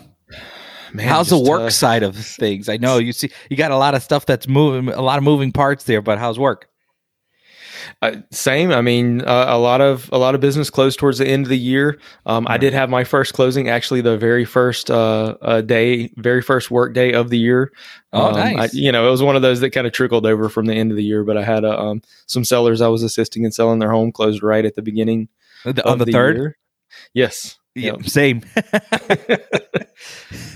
Man, 0.92 1.08
How's 1.08 1.28
the 1.28 1.38
work 1.38 1.62
uh, 1.62 1.70
side 1.70 2.02
of 2.04 2.16
things? 2.16 2.68
I 2.68 2.76
know 2.76 2.98
you 2.98 3.12
see 3.12 3.30
you 3.50 3.56
got 3.56 3.70
a 3.72 3.76
lot 3.76 3.94
of 3.94 4.02
stuff 4.02 4.26
that's 4.26 4.46
moving, 4.46 4.92
a 4.94 5.02
lot 5.02 5.18
of 5.18 5.24
moving 5.24 5.50
parts 5.52 5.84
there. 5.84 6.00
But 6.02 6.18
how's 6.18 6.38
work? 6.38 6.68
Uh, 8.02 8.16
same. 8.30 8.70
I 8.72 8.80
mean, 8.80 9.22
uh, 9.22 9.46
a 9.48 9.58
lot 9.58 9.80
of 9.80 10.08
a 10.12 10.18
lot 10.18 10.34
of 10.34 10.40
business 10.40 10.70
closed 10.70 10.98
towards 10.98 11.18
the 11.18 11.26
end 11.26 11.44
of 11.44 11.48
the 11.50 11.58
year. 11.58 11.98
Um, 12.26 12.46
I 12.48 12.58
did 12.58 12.72
have 12.72 12.90
my 12.90 13.04
first 13.04 13.34
closing, 13.34 13.68
actually, 13.68 14.00
the 14.00 14.16
very 14.18 14.44
first 14.44 14.90
uh, 14.90 15.36
uh, 15.42 15.60
day, 15.60 16.12
very 16.16 16.42
first 16.42 16.70
work 16.70 16.94
day 16.94 17.12
of 17.12 17.30
the 17.30 17.38
year. 17.38 17.72
Oh, 18.12 18.28
Um, 18.28 18.34
nice. 18.36 18.74
I, 18.74 18.76
you 18.78 18.92
know, 18.92 19.06
it 19.06 19.10
was 19.10 19.22
one 19.22 19.36
of 19.36 19.42
those 19.42 19.60
that 19.60 19.70
kind 19.70 19.86
of 19.86 19.92
trickled 19.92 20.26
over 20.26 20.48
from 20.48 20.66
the 20.66 20.74
end 20.74 20.90
of 20.90 20.96
the 20.96 21.04
year. 21.04 21.24
But 21.24 21.36
I 21.36 21.42
had 21.44 21.64
uh, 21.64 21.76
um, 21.78 22.02
some 22.26 22.44
sellers 22.44 22.80
I 22.80 22.88
was 22.88 23.02
assisting 23.02 23.44
in 23.44 23.52
selling 23.52 23.78
their 23.78 23.90
home 23.90 24.12
closed 24.12 24.42
right 24.42 24.64
at 24.64 24.74
the 24.74 24.82
beginning 24.82 25.28
The- 25.64 25.84
of 25.84 25.92
on 25.92 25.98
the, 25.98 26.06
third. 26.06 26.36
year. 26.36 26.58
Yes. 27.12 27.58
Yeah, 27.76 27.94
Yep. 27.96 28.06
same. 28.08 28.42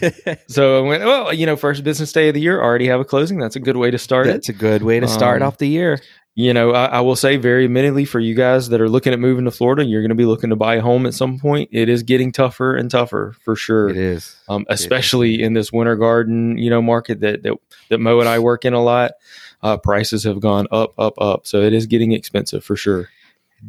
So 0.48 0.78
I 0.78 0.88
went, 0.88 1.04
well, 1.04 1.32
you 1.32 1.46
know, 1.46 1.56
first 1.56 1.82
business 1.84 2.12
day 2.12 2.28
of 2.28 2.34
the 2.34 2.40
year, 2.40 2.60
already 2.62 2.86
have 2.88 3.00
a 3.00 3.04
closing. 3.04 3.38
That's 3.38 3.56
a 3.56 3.60
good 3.60 3.76
way 3.76 3.90
to 3.90 3.98
start 3.98 4.26
it. 4.26 4.48
A 4.48 4.52
good 4.52 4.82
way 4.82 5.00
to 5.00 5.08
start 5.08 5.42
Um, 5.42 5.48
off 5.48 5.58
the 5.58 5.68
year. 5.68 6.00
You 6.38 6.54
know, 6.54 6.70
I, 6.70 6.84
I 6.84 7.00
will 7.00 7.16
say 7.16 7.36
very 7.36 7.64
admittedly 7.64 8.04
for 8.04 8.20
you 8.20 8.32
guys 8.32 8.68
that 8.68 8.80
are 8.80 8.88
looking 8.88 9.12
at 9.12 9.18
moving 9.18 9.46
to 9.46 9.50
Florida, 9.50 9.84
you're 9.84 10.02
going 10.02 10.10
to 10.10 10.14
be 10.14 10.24
looking 10.24 10.50
to 10.50 10.56
buy 10.56 10.76
a 10.76 10.80
home 10.80 11.04
at 11.04 11.12
some 11.12 11.36
point. 11.36 11.68
It 11.72 11.88
is 11.88 12.04
getting 12.04 12.30
tougher 12.30 12.76
and 12.76 12.88
tougher 12.88 13.34
for 13.40 13.56
sure. 13.56 13.88
It 13.88 13.96
is. 13.96 14.36
Um, 14.48 14.64
especially 14.68 15.42
in 15.42 15.54
this 15.54 15.72
winter 15.72 15.96
garden, 15.96 16.56
you 16.56 16.70
know, 16.70 16.80
market 16.80 17.18
that, 17.22 17.42
that, 17.42 17.54
that 17.88 17.98
Mo 17.98 18.20
and 18.20 18.28
I 18.28 18.38
work 18.38 18.64
in 18.64 18.72
a 18.72 18.80
lot. 18.80 19.14
Uh, 19.64 19.78
prices 19.78 20.22
have 20.22 20.38
gone 20.38 20.68
up, 20.70 20.94
up, 20.96 21.14
up. 21.20 21.44
So 21.44 21.60
it 21.60 21.72
is 21.72 21.86
getting 21.86 22.12
expensive 22.12 22.62
for 22.62 22.76
sure. 22.76 23.08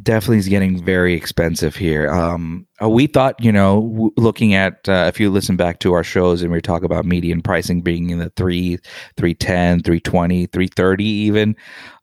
definitely 0.03 0.37
is 0.37 0.47
getting 0.47 0.83
very 0.83 1.15
expensive 1.15 1.75
here. 1.75 2.07
Um, 2.11 2.67
uh, 2.81 2.89
we 2.89 3.07
thought, 3.07 3.43
you 3.43 3.51
know, 3.51 3.81
w- 3.81 4.11
looking 4.17 4.53
at 4.53 4.87
uh, 4.87 5.05
if 5.07 5.19
you 5.19 5.31
listen 5.31 5.55
back 5.55 5.79
to 5.79 5.93
our 5.93 6.03
shows 6.03 6.43
and 6.43 6.51
we 6.51 6.61
talk 6.61 6.83
about 6.83 7.05
median 7.05 7.41
pricing 7.41 7.81
being 7.81 8.11
in 8.11 8.19
the 8.19 8.29
three, 8.35 8.77
310, 9.17 9.81
320, 9.81 10.45
330 10.45 11.03
even. 11.03 11.55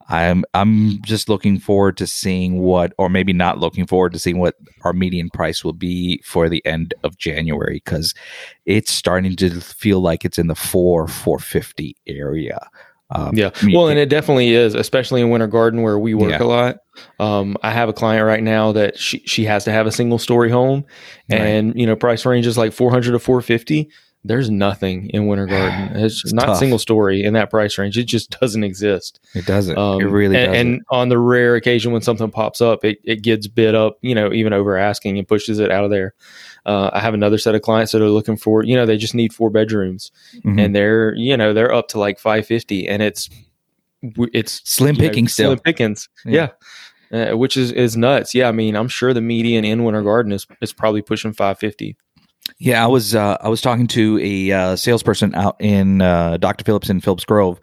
I'm 0.09 0.45
I'm 0.55 1.01
just 1.03 1.29
looking 1.29 1.59
forward 1.59 1.97
to 1.97 2.07
seeing 2.07 2.59
what, 2.59 2.93
or 2.99 3.09
maybe 3.09 3.33
not 3.33 3.59
looking 3.59 3.87
forward 3.87 4.13
to 4.13 4.19
seeing 4.19 4.39
what 4.39 4.55
our 4.85 4.93
median 4.93 5.31
price 5.31 5.65
will 5.65 5.73
be 5.73 6.21
for 6.25 6.49
the 6.49 6.65
end 6.65 6.95
of 7.03 7.19
January 7.19 7.83
because 7.85 8.15
it's 8.67 8.93
starting 8.93 9.35
to 9.37 9.61
feel 9.61 10.01
like 10.01 10.25
it's 10.25 10.39
in 10.39 10.47
the 10.47 10.55
four 10.55 11.09
four 11.09 11.39
fifty 11.39 11.97
area. 12.07 12.59
Um, 13.11 13.37
Yeah. 13.37 13.51
Well, 13.73 13.89
and 13.89 13.99
it 14.01 14.09
definitely 14.09 14.51
is, 14.55 14.75
especially 14.75 15.21
in 15.21 15.31
Winter 15.31 15.47
Garden 15.47 15.83
where 15.83 15.97
we 15.99 16.15
work 16.15 16.31
Yeah. 16.31 16.43
a 16.43 16.45
lot. 16.45 16.77
Um, 17.21 17.57
I 17.63 17.71
have 17.71 17.89
a 17.89 17.93
client 17.93 18.25
right 18.27 18.43
now 18.43 18.73
that 18.73 18.99
she, 18.99 19.19
she 19.27 19.45
has 19.45 19.65
to 19.65 19.71
have 19.73 19.87
a 19.87 19.93
single 19.93 20.19
story 20.19 20.51
home 20.51 20.85
Right. 21.31 21.41
and, 21.41 21.79
you 21.79 21.87
know, 21.87 21.95
price 21.95 22.27
range 22.27 22.49
is 22.49 22.59
like 22.59 22.73
400 22.73 23.13
to 23.13 23.19
450. 23.21 23.89
There's 24.27 24.51
nothing 24.51 25.09
in 25.11 25.27
Winter 25.27 25.47
Garden. 25.55 25.97
It's, 25.97 26.25
It's 26.25 26.33
not 26.33 26.47
tough. 26.47 26.59
single 26.59 26.79
story 26.79 27.23
in 27.23 27.33
that 27.35 27.51
price 27.51 27.79
range. 27.79 27.97
It 27.99 28.05
just 28.05 28.39
doesn't 28.41 28.65
exist. 28.65 29.21
it 29.35 29.47
doesn't. 29.47 29.77
Um, 29.79 30.01
it 30.01 30.05
really 30.05 30.37
and, 30.37 30.53
doesn't. 30.53 30.67
and 30.69 30.83
on 30.91 31.09
the 31.09 31.19
rare 31.19 31.55
occasion 31.57 31.93
when 31.93 32.03
something 32.03 32.31
pops 32.31 32.61
up, 32.61 32.85
it, 32.85 32.99
it 33.05 33.23
gets 33.23 33.47
bid 33.47 33.75
up, 33.75 33.99
you 34.03 34.15
know, 34.15 34.33
even 34.33 34.53
over 34.53 34.77
asking 34.77 35.19
and 35.19 35.27
pushes 35.29 35.59
it 35.59 35.71
out 35.71 35.85
of 35.85 35.91
there. 35.91 36.15
Uh, 36.65 36.91
I 36.93 37.01
have 37.01 37.15
another 37.15 37.39
set 37.39 37.55
of 37.55 37.63
clients 37.63 37.93
that 37.93 38.03
are 38.03 38.09
looking 38.11 38.37
for, 38.37 38.65
you 38.65 38.75
know, 38.77 38.87
they 38.87 38.97
just 38.97 39.15
need 39.15 39.33
four 39.33 39.51
bedrooms 39.51 40.11
Mhm. 40.45 40.61
and 40.61 40.75
they're, 40.75 41.15
you 41.15 41.37
know, 41.37 41.53
they're 41.55 41.73
up 41.73 41.89
to 41.89 41.99
like 42.01 42.19
550 42.19 42.89
and 42.89 43.03
it's 43.03 43.31
it's 44.33 44.61
Slim 44.69 44.95
you 44.97 45.03
know, 45.03 45.09
picking 45.09 45.29
still. 45.29 45.51
Slim 45.51 45.59
pickings, 45.61 46.09
Yeah. 46.25 46.49
yeah, 47.11 47.31
Uh, 47.33 47.37
which 47.37 47.57
is 47.57 47.73
is 47.73 47.97
nuts. 47.97 48.35
Yeah, 48.35 48.49
I 48.49 48.53
mean, 48.53 48.77
I'm 48.77 48.89
sure 48.89 49.15
the 49.15 49.21
median 49.21 49.65
in 49.65 49.85
Winter 49.85 50.03
Garden 50.03 50.33
is 50.33 50.47
is 50.61 50.73
probably 50.73 51.03
pushing 51.03 51.33
550. 51.33 51.97
Yeah, 52.59 52.83
I 52.83 52.87
was 52.87 53.15
uh, 53.15 53.37
I 53.41 53.49
was 53.49 53.61
talking 53.61 53.87
to 53.89 54.19
a 54.23 54.53
uh, 54.53 54.77
salesperson 54.77 55.35
out 55.35 55.57
in 55.61 56.01
uh, 56.03 56.37
Dr. 56.39 56.65
Phillips 56.65 56.89
in 56.89 57.01
Phillips 57.01 57.25
Grove, 57.25 57.61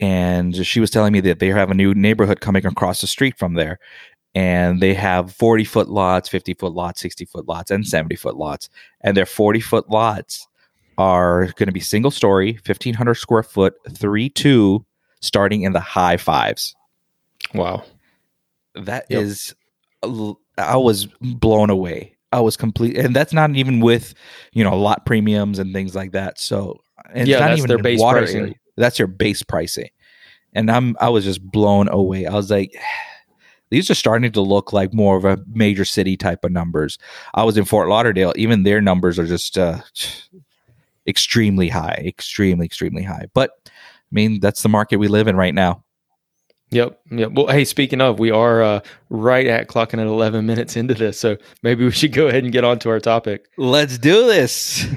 and 0.00 0.54
she 0.66 0.80
was 0.80 0.90
telling 0.90 1.12
me 1.12 1.20
that 1.20 1.38
they 1.40 1.48
have 1.48 1.70
a 1.70 1.74
new 1.74 1.94
neighborhood 1.94 2.40
coming 2.40 2.64
across 2.64 3.00
the 3.00 3.06
street 3.06 3.36
from 3.38 3.54
there, 3.54 3.78
and 4.34 4.80
they 4.80 4.94
have 4.94 5.34
forty 5.34 5.64
foot 5.64 5.88
lots, 5.88 6.28
fifty 6.28 6.54
foot 6.54 6.72
lots, 6.72 7.00
sixty 7.00 7.24
foot 7.24 7.48
lots, 7.48 7.70
and 7.70 7.86
seventy 7.86 8.16
foot 8.16 8.36
lots, 8.36 8.68
and 9.00 9.16
their 9.16 9.26
forty 9.26 9.60
foot 9.60 9.88
lots 9.90 10.46
are 10.98 11.46
going 11.56 11.66
to 11.66 11.72
be 11.72 11.80
single 11.80 12.10
story, 12.10 12.58
fifteen 12.64 12.94
hundred 12.94 13.14
square 13.14 13.42
foot, 13.42 13.74
three 13.90 14.28
two, 14.28 14.84
starting 15.20 15.62
in 15.62 15.72
the 15.72 15.80
high 15.80 16.16
fives. 16.16 16.74
Wow. 17.54 17.82
That 18.74 19.06
Yep. 19.08 19.22
is, 19.22 19.54
I 20.58 20.76
was 20.76 21.06
blown 21.20 21.70
away. 21.70 22.14
I 22.32 22.40
was 22.40 22.56
complete, 22.56 22.96
and 22.96 23.14
that's 23.14 23.32
not 23.32 23.54
even 23.56 23.80
with 23.80 24.14
you 24.52 24.64
know 24.64 24.78
lot 24.78 25.06
premiums 25.06 25.58
and 25.58 25.72
things 25.72 25.94
like 25.94 26.12
that. 26.12 26.38
So 26.38 26.80
and 27.10 27.22
it's 27.22 27.28
Yeah, 27.28 27.40
not 27.40 27.48
that's 27.48 27.58
even 27.58 27.68
their 27.68 27.78
base 27.78 28.00
water 28.00 28.20
pricing. 28.20 28.54
That's 28.76 28.98
your 28.98 29.08
base 29.08 29.42
pricing, 29.42 29.88
and 30.52 30.70
I'm 30.70 30.96
I 31.00 31.08
was 31.08 31.24
just 31.24 31.42
blown 31.42 31.88
away. 31.88 32.26
I 32.26 32.34
was 32.34 32.50
like, 32.50 32.76
these 33.70 33.90
are 33.90 33.94
starting 33.94 34.32
to 34.32 34.40
look 34.40 34.72
like 34.72 34.92
more 34.92 35.16
of 35.16 35.24
a 35.24 35.38
major 35.52 35.84
city 35.84 36.16
type 36.16 36.44
of 36.44 36.52
numbers. 36.52 36.98
I 37.34 37.44
was 37.44 37.56
in 37.56 37.64
Fort 37.64 37.88
Lauderdale; 37.88 38.32
even 38.36 38.62
their 38.62 38.80
numbers 38.80 39.18
are 39.18 39.26
just 39.26 39.56
uh, 39.56 39.80
extremely 41.06 41.68
high, 41.68 42.02
extremely 42.06 42.66
extremely 42.66 43.02
high. 43.02 43.26
But 43.32 43.52
I 43.66 43.70
mean, 44.12 44.40
that's 44.40 44.62
the 44.62 44.68
market 44.68 44.96
we 44.96 45.08
live 45.08 45.28
in 45.28 45.36
right 45.36 45.54
now. 45.54 45.84
Yep. 46.70 47.00
Yep. 47.10 47.32
Well, 47.32 47.46
hey, 47.46 47.64
speaking 47.64 48.00
of, 48.00 48.18
we 48.18 48.30
are 48.30 48.62
uh, 48.62 48.80
right 49.08 49.46
at 49.46 49.68
clocking 49.68 50.00
at 50.00 50.06
11 50.06 50.44
minutes 50.44 50.76
into 50.76 50.94
this, 50.94 51.18
so 51.18 51.36
maybe 51.62 51.84
we 51.84 51.90
should 51.90 52.12
go 52.12 52.28
ahead 52.28 52.44
and 52.44 52.52
get 52.52 52.64
on 52.64 52.78
to 52.80 52.90
our 52.90 53.00
topic. 53.00 53.46
Let's 53.56 53.98
do 53.98 54.26
this. 54.26 54.86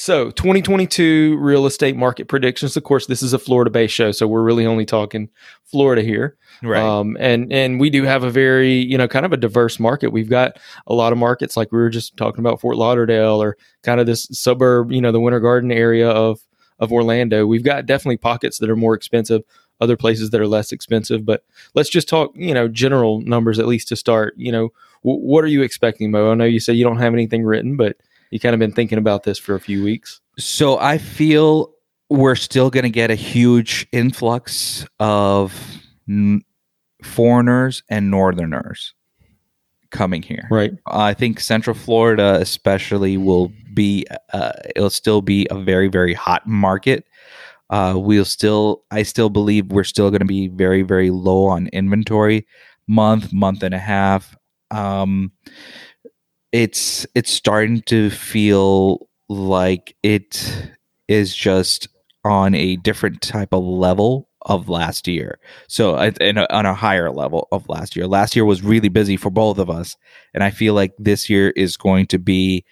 So, 0.00 0.30
2022 0.30 1.36
real 1.38 1.66
estate 1.66 1.94
market 1.94 2.26
predictions. 2.26 2.74
Of 2.74 2.84
course, 2.84 3.04
this 3.04 3.22
is 3.22 3.34
a 3.34 3.38
Florida-based 3.38 3.92
show, 3.92 4.12
so 4.12 4.26
we're 4.26 4.42
really 4.42 4.64
only 4.64 4.86
talking 4.86 5.28
Florida 5.64 6.00
here. 6.00 6.38
right. 6.62 6.82
Um, 6.82 7.18
and 7.20 7.52
and 7.52 7.78
we 7.78 7.90
do 7.90 8.04
have 8.04 8.22
a 8.22 8.30
very 8.30 8.76
you 8.76 8.96
know 8.96 9.06
kind 9.08 9.26
of 9.26 9.34
a 9.34 9.36
diverse 9.36 9.78
market. 9.78 10.08
We've 10.10 10.30
got 10.30 10.58
a 10.86 10.94
lot 10.94 11.12
of 11.12 11.18
markets 11.18 11.54
like 11.54 11.70
we 11.70 11.78
were 11.78 11.90
just 11.90 12.16
talking 12.16 12.40
about 12.40 12.62
Fort 12.62 12.78
Lauderdale 12.78 13.42
or 13.42 13.58
kind 13.82 14.00
of 14.00 14.06
this 14.06 14.26
suburb, 14.32 14.90
you 14.90 15.02
know, 15.02 15.12
the 15.12 15.20
Winter 15.20 15.40
Garden 15.40 15.70
area 15.70 16.08
of 16.08 16.40
of 16.78 16.92
Orlando. 16.92 17.46
We've 17.46 17.62
got 17.64 17.84
definitely 17.84 18.16
pockets 18.16 18.58
that 18.60 18.70
are 18.70 18.76
more 18.76 18.94
expensive, 18.94 19.42
other 19.80 19.96
places 19.96 20.30
that 20.30 20.40
are 20.40 20.46
less 20.46 20.72
expensive. 20.72 21.24
But 21.24 21.44
let's 21.74 21.90
just 21.90 22.08
talk, 22.08 22.32
you 22.34 22.54
know, 22.54 22.68
general 22.68 23.20
numbers 23.22 23.58
at 23.58 23.66
least 23.66 23.88
to 23.88 23.96
start. 23.96 24.34
You 24.36 24.52
know, 24.52 24.72
w- 25.04 25.20
what 25.20 25.44
are 25.44 25.48
you 25.48 25.62
expecting, 25.62 26.10
Mo? 26.10 26.30
I 26.30 26.34
know 26.34 26.44
you 26.44 26.60
said 26.60 26.76
you 26.76 26.84
don't 26.84 26.98
have 26.98 27.14
anything 27.14 27.44
written, 27.44 27.76
but 27.76 27.96
you 28.30 28.38
kind 28.38 28.54
of 28.54 28.58
been 28.58 28.72
thinking 28.72 28.98
about 28.98 29.24
this 29.24 29.38
for 29.38 29.54
a 29.54 29.60
few 29.60 29.82
weeks. 29.82 30.20
So 30.38 30.78
I 30.78 30.98
feel 30.98 31.72
we're 32.08 32.36
still 32.36 32.70
going 32.70 32.84
to 32.84 32.90
get 32.90 33.10
a 33.10 33.14
huge 33.14 33.86
influx 33.92 34.86
of 34.98 35.54
n- 36.08 36.42
foreigners 37.02 37.82
and 37.88 38.10
northerners 38.10 38.94
coming 39.90 40.22
here. 40.22 40.46
Right. 40.50 40.72
I 40.86 41.14
think 41.14 41.40
Central 41.40 41.74
Florida, 41.74 42.38
especially, 42.40 43.16
will 43.16 43.52
be 43.74 44.06
uh, 44.32 44.52
it'll 44.76 44.90
still 44.90 45.22
be 45.22 45.46
a 45.50 45.58
very 45.58 45.88
very 45.88 46.14
hot 46.14 46.46
market. 46.46 47.06
Uh, 47.70 47.94
we'll 47.96 48.24
still, 48.24 48.84
I 48.90 49.04
still 49.04 49.30
believe 49.30 49.66
we're 49.66 49.84
still 49.84 50.10
going 50.10 50.20
to 50.20 50.26
be 50.26 50.48
very 50.48 50.82
very 50.82 51.10
low 51.10 51.46
on 51.46 51.68
inventory, 51.68 52.46
month 52.86 53.32
month 53.32 53.62
and 53.62 53.74
a 53.74 53.78
half. 53.78 54.36
Um, 54.70 55.32
it's 56.52 57.06
it's 57.14 57.30
starting 57.30 57.82
to 57.82 58.10
feel 58.10 59.08
like 59.28 59.96
it 60.02 60.70
is 61.08 61.34
just 61.34 61.88
on 62.24 62.54
a 62.54 62.76
different 62.76 63.22
type 63.22 63.52
of 63.52 63.64
level 63.64 64.28
of 64.46 64.68
last 64.68 65.06
year. 65.06 65.38
So 65.68 65.96
a, 65.96 66.12
on 66.54 66.66
a 66.66 66.74
higher 66.74 67.10
level 67.10 67.48
of 67.52 67.68
last 67.68 67.94
year. 67.94 68.06
Last 68.06 68.34
year 68.34 68.44
was 68.44 68.62
really 68.62 68.88
busy 68.88 69.16
for 69.16 69.30
both 69.30 69.58
of 69.58 69.70
us, 69.70 69.96
and 70.34 70.42
I 70.42 70.50
feel 70.50 70.74
like 70.74 70.92
this 70.98 71.30
year 71.30 71.50
is 71.50 71.76
going 71.76 72.06
to 72.06 72.18
be 72.18 72.64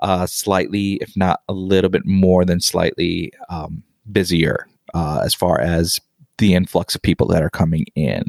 uh, 0.00 0.26
slightly, 0.26 0.94
if 1.00 1.16
not 1.16 1.40
a 1.48 1.52
little 1.52 1.90
bit 1.90 2.04
more 2.04 2.44
than 2.44 2.60
slightly 2.60 3.32
um, 3.48 3.82
busier 4.12 4.66
uh, 4.94 5.20
as 5.24 5.34
far 5.34 5.60
as 5.60 6.00
the 6.38 6.54
influx 6.54 6.94
of 6.94 7.02
people 7.02 7.26
that 7.28 7.42
are 7.42 7.50
coming 7.50 7.86
in, 7.94 8.24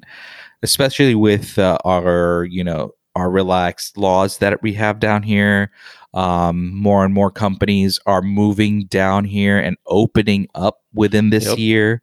especially 0.63 1.15
with 1.15 1.58
uh, 1.58 1.77
our 1.86 2.46
you 2.46 2.63
know 2.63 2.91
our 3.15 3.29
relaxed 3.29 3.98
laws 3.98 4.39
that 4.39 4.62
we 4.62 4.74
have 4.74 5.00
down 5.00 5.24
here. 5.24 5.72
Um, 6.13 6.74
more 6.74 7.03
and 7.03 7.13
more 7.13 7.29
companies 7.29 8.00
are 8.05 8.22
moving 8.22 8.86
down 8.86 9.25
here 9.25 9.58
and 9.60 9.75
opening 9.88 10.48
up 10.55 10.82
within 10.94 11.29
this 11.29 11.46
Yep. 11.46 11.58
year. 11.58 12.01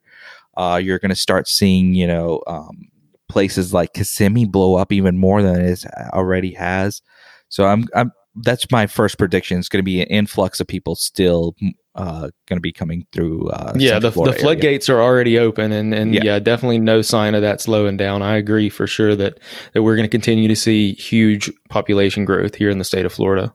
Uh, 0.55 0.79
you're 0.83 0.99
going 0.99 1.09
to 1.09 1.15
start 1.15 1.47
seeing, 1.47 1.95
you 1.95 2.05
know, 2.05 2.43
um, 2.45 2.87
places 3.27 3.73
like 3.73 3.93
Kissimmee 3.93 4.45
blow 4.45 4.75
up 4.75 4.91
even 4.91 5.17
more 5.17 5.41
than 5.41 5.59
it 5.61 5.83
already 6.13 6.51
has. 6.53 7.01
So 7.49 7.65
I'm, 7.65 7.87
I'm. 7.95 8.11
That's 8.43 8.69
my 8.71 8.85
first 8.87 9.17
prediction. 9.17 9.57
It's 9.57 9.69
going 9.69 9.79
to 9.79 9.83
be 9.83 10.01
an 10.01 10.07
influx 10.07 10.59
of 10.59 10.67
people 10.67 10.95
still 10.95 11.55
uh, 11.95 12.29
going 12.47 12.57
to 12.57 12.61
be 12.61 12.71
coming 12.71 13.05
through. 13.11 13.49
Uh, 13.49 13.73
yeah, 13.75 13.93
the, 13.99 14.09
the 14.09 14.11
Florida 14.11 14.33
area. 14.33 14.41
floodgates 14.43 14.89
are 14.89 15.01
already 15.01 15.37
open, 15.37 15.71
and 15.71 15.93
and 15.93 16.13
Yeah. 16.15 16.21
yeah. 16.23 16.39
definitely 16.39 16.79
no 16.79 17.01
sign 17.01 17.35
of 17.35 17.41
that 17.41 17.61
slowing 17.61 17.97
down. 17.97 18.21
I 18.21 18.35
agree 18.37 18.69
for 18.69 18.87
sure 18.87 19.15
that 19.15 19.39
that 19.73 19.83
we're 19.83 19.95
going 19.95 20.07
to 20.07 20.11
continue 20.11 20.47
to 20.47 20.55
see 20.55 20.93
huge 20.93 21.51
population 21.69 22.25
growth 22.25 22.55
here 22.55 22.69
in 22.69 22.77
the 22.79 22.83
state 22.83 23.05
of 23.05 23.13
Florida, 23.13 23.53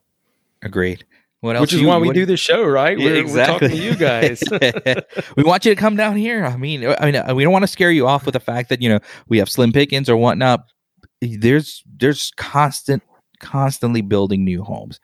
Agreed. 0.62 1.04
What 1.40 1.54
else? 1.54 1.60
which 1.62 1.72
is 1.74 1.82
you- 1.82 1.86
why 1.88 1.98
we 1.98 2.12
do 2.12 2.26
this 2.26 2.40
show, 2.40 2.64
right? 2.64 2.98
Yeah, 2.98 3.22
We're, 3.22 3.26
we're 3.28 3.46
talking 3.46 3.68
to 3.70 3.76
you 3.76 3.94
guys. 3.94 4.42
we 5.36 5.44
want 5.44 5.64
you 5.64 5.72
to 5.72 5.80
come 5.80 5.94
down 5.94 6.16
here. 6.16 6.44
I 6.44 6.56
mean, 6.56 6.84
I 6.98 7.12
mean, 7.12 7.36
we 7.36 7.44
don't 7.44 7.52
want 7.52 7.62
to 7.62 7.68
scare 7.68 7.92
you 7.92 8.08
off 8.08 8.24
with 8.26 8.32
the 8.32 8.40
fact 8.40 8.68
that 8.70 8.82
you 8.82 8.88
know 8.88 8.98
we 9.28 9.38
have 9.38 9.48
slim 9.48 9.70
pickings 9.72 10.08
or 10.08 10.16
whatnot. 10.16 10.64
There's 11.20 11.82
there's 11.98 12.32
constant, 12.36 13.02
constantly 13.40 14.00
building 14.00 14.44
new 14.44 14.62
homes. 14.62 15.00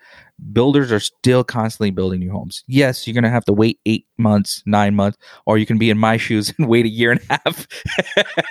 Builders 0.52 0.90
are 0.92 1.00
still 1.00 1.44
constantly 1.44 1.90
building 1.90 2.20
new 2.20 2.30
homes. 2.30 2.64
Yes, 2.66 3.06
you're 3.06 3.14
gonna 3.14 3.30
have 3.30 3.44
to 3.46 3.52
wait 3.52 3.80
eight 3.86 4.06
months, 4.18 4.62
nine 4.66 4.94
months, 4.94 5.18
or 5.46 5.58
you 5.58 5.66
can 5.66 5.78
be 5.78 5.90
in 5.90 5.98
my 5.98 6.16
shoes 6.18 6.52
and 6.58 6.68
wait 6.68 6.86
a 6.86 6.90
year 6.90 7.12
and 7.12 7.20
a 7.30 7.40
half. 7.44 7.66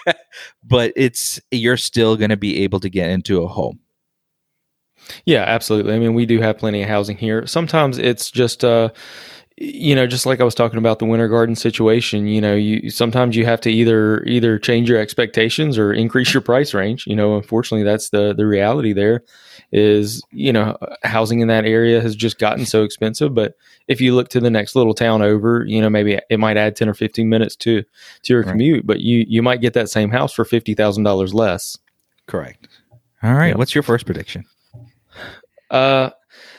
but 0.64 0.94
it's 0.96 1.40
you're 1.52 1.78
still 1.78 2.16
gonna 2.16 2.38
be 2.38 2.64
able 2.64 2.80
to 2.80 2.90
get 2.90 3.10
into 3.10 3.44
a 3.44 3.48
home. 3.48 3.80
Yeah, 5.26 5.44
absolutely. 5.44 5.94
I 5.94 6.00
mean, 6.00 6.14
we 6.14 6.26
do 6.26 6.40
have 6.40 6.58
plenty 6.58 6.82
of 6.82 6.90
housing 6.90 7.18
here. 7.18 7.46
Sometimes 7.46 7.98
it's 7.98 8.32
just, 8.32 8.64
uh, 8.64 8.90
you 9.58 9.94
know, 9.96 10.08
just 10.08 10.26
like 10.26 10.42
I 10.42 10.44
was 10.44 10.56
talking 10.56 10.80
about 10.80 11.00
the 11.00 11.06
winter 11.06 11.28
garden 11.28 11.56
situation. 11.56 12.28
You 12.28 12.42
know, 12.42 12.56
you 12.56 12.90
sometimes 12.90 13.36
you 13.36 13.46
have 13.46 13.62
to 13.62 13.70
either 13.72 14.24
either 14.24 14.58
change 14.58 14.90
your 14.90 15.00
expectations 15.00 15.78
or 15.78 15.94
increase 15.94 16.34
your 16.34 16.42
price 16.42 16.74
range. 16.74 17.06
You 17.06 17.16
know, 17.16 17.36
unfortunately, 17.38 17.84
that's 17.84 18.10
the 18.10 18.34
the 18.34 18.48
reality. 18.48 18.94
There 18.94 19.24
is, 19.72 20.24
you 20.32 20.52
know, 20.52 20.78
housing 21.04 21.40
in 21.42 21.48
that 21.50 21.66
area 21.66 22.02
has 22.02 22.16
just 22.16 22.40
gotten 22.40 22.66
so 22.66 22.84
expensive. 22.84 23.34
But 23.36 23.54
if 23.88 24.02
you 24.02 24.16
look 24.16 24.30
to 24.30 24.40
the 24.40 24.50
next 24.50 24.76
little 24.76 24.94
town 24.94 25.22
over, 25.22 25.64
you 25.68 25.82
know, 25.82 25.90
maybe 25.90 26.20
it 26.30 26.40
might 26.40 26.58
add 26.58 26.76
ten 26.76 26.90
or 26.90 26.94
fifteen 26.94 27.30
minutes 27.30 27.56
to 27.58 27.84
to 27.84 28.34
your 28.34 28.42
Right. 28.44 28.52
commute, 28.52 28.88
but 28.88 29.02
you 29.02 29.24
you 29.28 29.42
might 29.44 29.62
get 29.62 29.74
that 29.74 29.90
same 29.90 30.10
house 30.10 30.34
for 30.34 30.46
fifty 30.46 30.74
thousand 30.74 31.04
dollars 31.04 31.34
less. 31.34 31.78
Correct. 32.28 32.68
All 33.22 33.34
right. 33.34 33.50
Yeah. 33.50 33.56
What's 33.56 33.76
your 33.76 33.84
first 33.84 34.06
prediction? 34.06 34.46
Uh, 35.70 36.10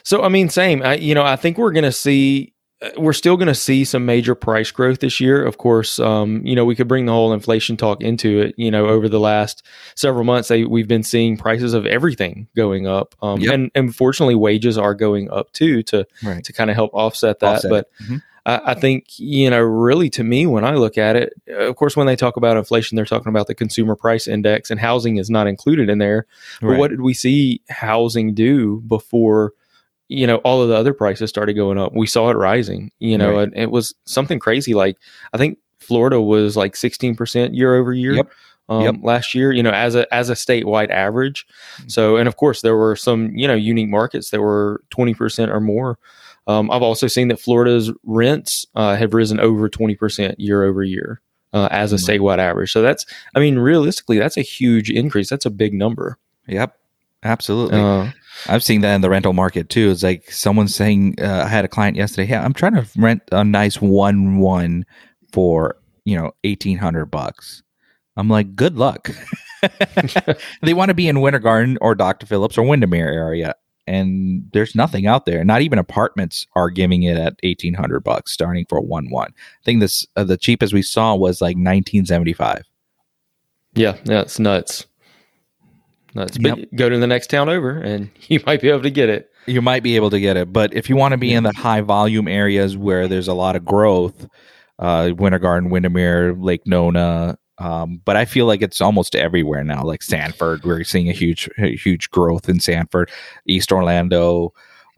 so 0.03 0.23
I 0.23 0.29
mean, 0.29 0.49
same. 0.49 0.83
I, 0.83 0.95
you 0.95 1.15
know, 1.15 1.25
I 1.25 1.37
think 1.37 1.59
we're 1.59 1.73
going 1.73 1.85
to 1.85 1.93
see. 1.93 2.53
We're 2.97 3.13
still 3.13 3.37
going 3.37 3.49
to 3.49 3.55
see 3.55 3.85
some 3.85 4.05
major 4.05 4.35
price 4.35 4.71
growth 4.71 5.01
this 5.01 5.21
year. 5.21 5.45
Of 5.45 5.59
course, 5.59 5.99
um, 5.99 6.45
you 6.45 6.55
know 6.55 6.65
we 6.65 6.75
could 6.75 6.89
bring 6.89 7.07
the 7.07 7.13
whole 7.13 7.33
inflation 7.33 7.77
talk 7.77 8.03
into 8.03 8.41
it. 8.41 8.55
You 8.59 8.71
know, 8.71 8.87
over 8.87 9.09
the 9.09 9.21
last 9.21 9.65
several 9.97 10.25
months, 10.25 10.49
they, 10.49 10.65
we've 10.65 10.89
been 10.89 11.03
seeing 11.03 11.37
prices 11.37 11.75
of 11.75 11.87
everything 11.87 12.49
going 12.57 12.87
up, 12.87 13.15
um, 13.23 13.41
Yep. 13.41 13.55
and 13.55 13.71
unfortunately, 13.75 14.35
wages 14.35 14.77
are 14.79 14.95
going 14.95 15.31
up 15.31 15.53
too 15.53 15.83
to 15.85 16.07
Right. 16.23 16.43
to 16.45 16.53
kind 16.53 16.71
of 16.71 16.77
help 16.77 16.91
offset 16.95 17.41
that. 17.41 17.57
Offset 17.57 17.71
but. 17.71 17.87
Mhm. 18.03 18.23
I, 18.47 18.61
I 18.73 18.75
think 18.75 19.07
you 19.19 19.49
know, 19.49 19.61
really, 19.63 20.11
to 20.11 20.23
me, 20.23 20.45
when 20.45 20.67
I 20.67 20.75
look 20.75 20.99
at 20.99 21.17
it, 21.17 21.33
of 21.49 21.77
course, 21.77 21.97
when 21.97 22.07
they 22.07 22.15
talk 22.17 22.37
about 22.37 22.59
inflation, 22.59 22.95
they're 22.95 23.07
talking 23.07 23.31
about 23.31 23.47
the 23.47 23.55
consumer 23.55 23.97
price 23.97 24.29
index, 24.29 24.71
and 24.71 24.79
housing 24.79 25.17
is 25.17 25.31
not 25.31 25.47
included 25.47 25.89
in 25.89 25.97
there. 25.97 26.27
But 26.61 26.67
Right. 26.67 26.79
what 26.79 26.91
did 26.91 27.01
we 27.01 27.15
see 27.15 27.63
housing 27.71 28.35
do 28.35 28.83
before? 28.87 29.53
You 30.09 30.27
know, 30.27 30.37
all 30.39 30.63
of 30.63 30.69
the 30.69 30.77
other 30.77 30.93
prices 30.93 31.31
started 31.31 31.55
going 31.55 31.79
up. 31.79 31.93
We 31.95 32.07
saw 32.07 32.29
it 32.31 32.35
rising. 32.37 32.91
You 32.99 33.17
know, 33.19 33.37
Right. 33.37 33.43
and 33.49 33.57
it 33.57 33.71
was 33.71 33.95
something 34.05 34.39
crazy. 34.39 34.75
Like 34.75 34.97
I 35.33 35.39
think 35.39 35.59
Florida 35.79 36.21
was 36.21 36.57
like 36.57 36.77
sixteen 36.77 37.15
percent 37.15 37.55
year 37.55 37.75
over 37.75 37.93
year. 37.93 38.15
Yep. 38.15 38.31
Um, 38.69 38.83
Yep. 38.83 38.95
last 39.03 39.35
year, 39.35 39.53
you 39.53 39.63
know, 39.63 39.71
as 39.73 39.95
a 39.95 40.13
as 40.15 40.31
a 40.31 40.35
statewide 40.35 40.91
average. 40.91 41.47
Mm-hmm. 41.77 41.89
So, 41.89 42.17
and 42.17 42.27
of 42.29 42.37
course, 42.37 42.63
there 42.63 42.77
were 42.77 42.97
some 42.97 43.35
you 43.37 43.47
know 43.49 43.55
unique 43.55 43.89
markets 43.91 44.31
that 44.31 44.41
were 44.41 44.83
twenty 44.91 45.15
percent 45.15 45.51
or 45.51 45.61
more. 45.61 45.99
Um, 46.47 46.71
I've 46.71 46.83
also 46.83 47.07
seen 47.07 47.29
that 47.29 47.41
Florida's 47.41 47.91
rents 48.05 48.67
uh, 48.75 48.97
have 48.97 49.15
risen 49.15 49.41
over 49.41 49.69
twenty 49.69 49.95
percent 49.97 50.39
year 50.41 50.65
over 50.65 50.83
year. 50.83 51.21
uh, 51.55 51.69
as 51.71 51.93
a 51.93 51.97
statewide 51.97 52.39
average. 52.39 52.73
So 52.73 52.83
that's, 52.83 53.07
I 53.37 53.39
mean, 53.39 53.59
realistically, 53.61 54.19
that's 54.19 54.37
a 54.37 54.43
huge 54.43 54.91
increase. 54.91 55.31
That's 55.31 55.47
a 55.47 55.51
big 55.51 55.73
number. 55.73 56.19
Yep, 56.49 56.77
absolutely. 57.23 57.79
Uh, 57.79 58.11
I've 58.49 58.63
seen 58.63 58.81
that 58.83 58.95
in 58.95 59.01
the 59.01 59.11
rental 59.11 59.33
market 59.33 59.69
too. 59.69 59.91
It's 59.91 60.03
like 60.03 60.31
someone 60.31 60.69
saying, 60.69 61.17
uh, 61.21 61.43
I 61.45 61.49
had 61.49 61.65
a 61.65 61.69
client 61.69 61.97
yesterday. 61.97 62.31
Yeah, 62.31 62.45
I'm 62.45 62.53
trying 62.53 62.75
to 62.75 62.87
rent 62.97 63.23
a 63.33 63.45
nice 63.45 63.81
one 63.81 64.39
one 64.39 64.85
for 65.33 65.77
you 66.05 66.17
know 66.17 66.33
eighteen 66.45 66.79
hundred 66.79 67.07
bucks. 67.07 67.63
I'm 68.17 68.29
like, 68.29 68.55
good 68.55 68.77
luck. 68.77 69.11
they 70.63 70.75
want 70.75 70.91
to 70.91 70.95
be 70.95 71.09
in 71.09 71.21
Winter 71.21 71.41
Garden 71.41 71.79
or 71.81 71.95
Dr. 71.95 72.27
Phillips 72.27 72.57
or 72.57 72.63
Windermere 72.63 73.09
area, 73.09 73.55
and 73.87 74.49
there's 74.53 74.75
nothing 74.75 75.07
out 75.07 75.27
there. 75.27 75.45
Not 75.45 75.63
even 75.63 75.79
apartments 75.79 76.47
are 76.55 76.71
giving 76.71 77.03
it 77.03 77.17
at 77.17 77.39
eighteen 77.43 77.75
hundred 77.75 78.01
bucks, 78.01 78.33
starting 78.33 78.67
for 78.69 78.81
one 78.81 79.11
one. 79.11 79.31
I 79.31 79.65
think 79.65 79.81
this 79.81 80.07
uh, 80.17 80.25
the 80.25 80.37
cheapest 80.37 80.73
we 80.73 80.83
saw 80.83 81.15
was 81.15 81.41
like 81.41 81.57
nineteen 81.57 82.07
seventy 82.07 82.33
five. 82.33 82.65
Yeah, 83.75 83.97
yeah, 84.05 84.21
it's 84.21 84.39
nuts. 84.39 84.87
Nuts. 86.15 86.39
But 86.39 86.59
yep. 86.59 86.69
go 86.75 86.89
to 86.89 86.99
the 86.99 87.07
next 87.07 87.29
town 87.29 87.49
over, 87.49 87.79
and 87.79 88.11
you 88.29 88.41
might 88.47 88.61
be 88.61 88.69
able 88.69 88.83
to 88.83 88.91
get 88.91 89.09
it. 89.09 89.31
You 89.47 89.61
might 89.61 89.83
be 89.83 89.97
able 89.97 90.11
to 90.11 90.21
get 90.21 90.39
it, 90.39 90.53
but 90.53 90.73
if 90.73 90.89
you 90.89 90.97
want 90.97 91.13
to 91.13 91.19
be 91.19 91.35
in 91.35 91.43
the 91.43 91.53
high 91.53 91.83
volume 91.83 92.29
areas 92.29 92.79
where 92.79 93.09
there's 93.09 93.29
a 93.29 93.35
lot 93.35 93.57
of 93.57 93.65
growth, 93.65 94.27
uh, 94.79 95.11
Winter 95.19 95.39
Garden, 95.39 95.69
Windermere, 95.69 96.35
Lake 96.35 96.67
Nona, 96.67 97.37
um, 97.59 98.01
but 98.05 98.17
I 98.17 98.25
feel 98.25 98.47
like 98.47 98.63
it's 98.63 98.81
almost 98.81 99.15
everywhere 99.15 99.63
now. 99.63 99.83
Like 99.85 100.03
Sanford, 100.03 100.65
we're 100.65 100.83
seeing 100.85 101.09
a 101.09 101.13
huge, 101.13 101.49
huge 101.59 102.11
growth 102.11 102.49
in 102.49 102.59
Sanford, 102.59 103.11
East 103.47 103.71
Orlando. 103.71 104.53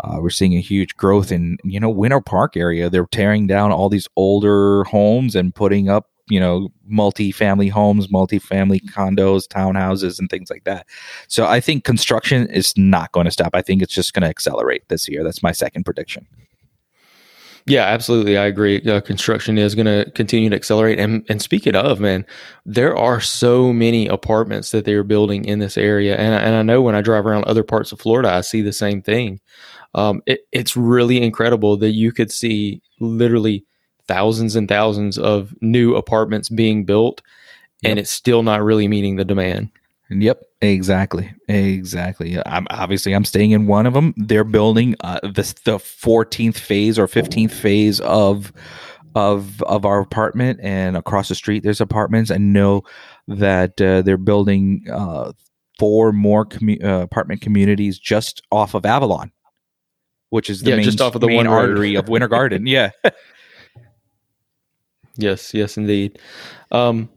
Uh, 0.04 0.18
we're 0.20 0.30
seeing 0.30 0.54
a 0.54 0.60
huge 0.60 0.96
growth 0.96 1.32
in 1.32 1.58
you 1.64 1.80
know 1.80 1.90
Winter 1.90 2.20
Park 2.20 2.56
area. 2.56 2.88
They're 2.88 3.06
tearing 3.06 3.46
down 3.46 3.72
all 3.72 3.88
these 3.88 4.08
older 4.16 4.84
homes 4.84 5.34
and 5.34 5.54
putting 5.54 5.88
up 5.88 6.08
you 6.28 6.40
know 6.40 6.68
multi-family 6.86 7.68
homes, 7.68 8.10
multi-family 8.10 8.80
condos, 8.80 9.46
townhouses, 9.46 10.18
and 10.18 10.28
things 10.28 10.50
like 10.50 10.64
that. 10.64 10.86
So 11.28 11.46
I 11.46 11.60
think 11.60 11.84
construction 11.84 12.48
is 12.48 12.76
not 12.76 13.12
going 13.12 13.26
to 13.26 13.30
stop. 13.30 13.50
I 13.54 13.62
think 13.62 13.82
it's 13.82 13.94
just 13.94 14.12
going 14.12 14.22
to 14.22 14.28
accelerate 14.28 14.88
this 14.88 15.08
year. 15.08 15.24
That's 15.24 15.42
my 15.42 15.52
second 15.52 15.84
prediction. 15.84 16.26
Yeah, 17.68 17.82
absolutely. 17.82 18.38
I 18.38 18.46
agree. 18.46 18.80
Uh, 18.82 19.00
construction 19.00 19.58
is 19.58 19.74
going 19.74 19.86
to 19.86 20.08
continue 20.12 20.48
to 20.50 20.54
accelerate. 20.54 21.00
And, 21.00 21.26
and 21.28 21.42
speaking 21.42 21.74
of, 21.74 21.98
man, 21.98 22.24
there 22.64 22.96
are 22.96 23.20
so 23.20 23.72
many 23.72 24.06
apartments 24.06 24.70
that 24.70 24.84
they 24.84 24.94
are 24.94 25.02
building 25.02 25.44
in 25.44 25.58
this 25.58 25.76
area. 25.76 26.16
And, 26.16 26.32
and 26.32 26.54
I 26.54 26.62
know 26.62 26.80
when 26.80 26.94
I 26.94 27.00
drive 27.00 27.26
around 27.26 27.44
other 27.44 27.64
parts 27.64 27.90
of 27.90 28.00
Florida, 28.00 28.30
I 28.30 28.42
see 28.42 28.62
the 28.62 28.72
same 28.72 29.02
thing. 29.02 29.40
Um, 29.94 30.22
it, 30.26 30.42
it's 30.52 30.76
really 30.76 31.20
incredible 31.20 31.76
that 31.78 31.90
you 31.90 32.12
could 32.12 32.30
see 32.30 32.82
literally 33.00 33.64
thousands 34.08 34.56
and 34.56 34.68
thousands 34.68 35.18
of 35.18 35.54
new 35.60 35.94
apartments 35.94 36.48
being 36.48 36.84
built, 36.84 37.22
yep. 37.82 37.90
and 37.90 37.98
it's 37.98 38.10
still 38.10 38.42
not 38.42 38.62
really 38.62 38.88
meeting 38.88 39.16
the 39.16 39.24
demand. 39.24 39.70
Yep, 40.08 40.42
exactly, 40.60 41.34
exactly. 41.48 42.38
I'm 42.46 42.66
obviously 42.70 43.12
I'm 43.12 43.24
staying 43.24 43.50
in 43.50 43.66
one 43.66 43.86
of 43.86 43.94
them. 43.94 44.14
They're 44.16 44.44
building 44.44 44.94
uh, 45.00 45.20
the 45.22 45.54
the 45.64 45.78
14th 45.78 46.58
phase 46.58 46.98
or 46.98 47.08
15th 47.08 47.50
phase 47.50 48.00
of 48.00 48.52
of 49.16 49.62
of 49.62 49.84
our 49.84 50.00
apartment, 50.00 50.60
and 50.62 50.96
across 50.96 51.28
the 51.28 51.34
street 51.34 51.64
there's 51.64 51.80
apartments. 51.80 52.30
I 52.30 52.36
know 52.36 52.82
that 53.26 53.80
uh, 53.80 54.02
they're 54.02 54.16
building 54.16 54.84
uh, 54.92 55.32
four 55.78 56.12
more 56.12 56.46
commu- 56.46 56.84
uh, 56.84 57.02
apartment 57.02 57.40
communities 57.40 57.98
just 57.98 58.42
off 58.52 58.74
of 58.74 58.86
Avalon, 58.86 59.32
which 60.30 60.48
is 60.48 60.62
the 60.62 60.70
yeah, 60.70 60.76
main, 60.76 60.84
just 60.84 61.00
off 61.00 61.14
of 61.16 61.20
the 61.20 61.26
main 61.26 61.48
artery 61.48 61.96
of 61.96 62.08
Winter 62.08 62.28
Garden. 62.28 62.66
Yeah. 62.66 62.90
Yes, 65.16 65.54
yes, 65.54 65.76
indeed. 65.76 66.18
Um, 66.70 67.08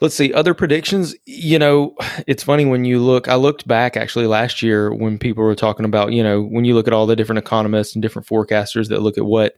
let's 0.00 0.14
see 0.14 0.32
other 0.32 0.54
predictions 0.54 1.14
you 1.26 1.58
know 1.58 1.94
it's 2.26 2.42
funny 2.42 2.64
when 2.64 2.84
you 2.84 2.98
look 2.98 3.28
i 3.28 3.34
looked 3.34 3.66
back 3.66 3.96
actually 3.96 4.26
last 4.26 4.62
year 4.62 4.92
when 4.94 5.18
people 5.18 5.42
were 5.42 5.54
talking 5.54 5.84
about 5.84 6.12
you 6.12 6.22
know 6.22 6.42
when 6.42 6.64
you 6.64 6.74
look 6.74 6.86
at 6.86 6.92
all 6.92 7.06
the 7.06 7.16
different 7.16 7.38
economists 7.38 7.94
and 7.94 8.02
different 8.02 8.26
forecasters 8.26 8.88
that 8.88 9.02
look 9.02 9.18
at 9.18 9.24
what 9.24 9.56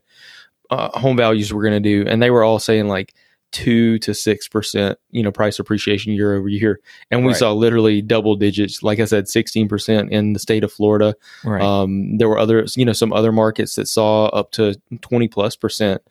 uh, 0.71 0.89
home 0.99 1.15
values 1.15 1.53
were 1.53 1.61
going 1.61 1.73
to 1.73 1.79
do 1.79 2.09
and 2.09 2.21
they 2.21 2.31
were 2.31 2.43
all 2.43 2.59
saying 2.59 2.87
like 2.87 3.13
two 3.51 3.97
to 3.99 4.13
six 4.13 4.47
percent 4.47 4.97
you 5.11 5.21
know 5.21 5.31
price 5.31 5.59
appreciation 5.59 6.11
year 6.11 6.35
over 6.35 6.49
year 6.49 6.79
and 7.11 7.21
we 7.21 7.27
right. 7.27 7.37
saw 7.37 7.53
literally 7.53 8.01
double 8.01 8.35
digits 8.35 8.81
like 8.83 8.99
i 8.99 9.05
said 9.05 9.27
16 9.27 9.69
percent 9.69 10.11
in 10.11 10.33
the 10.33 10.39
state 10.39 10.63
of 10.63 10.73
florida 10.73 11.15
right. 11.45 11.61
um, 11.61 12.17
there 12.17 12.27
were 12.27 12.39
other 12.39 12.65
you 12.75 12.83
know 12.83 12.93
some 12.93 13.13
other 13.13 13.31
markets 13.31 13.75
that 13.75 13.87
saw 13.87 14.25
up 14.27 14.51
to 14.51 14.75
20 15.01 15.27
plus 15.27 15.55
percent 15.55 16.01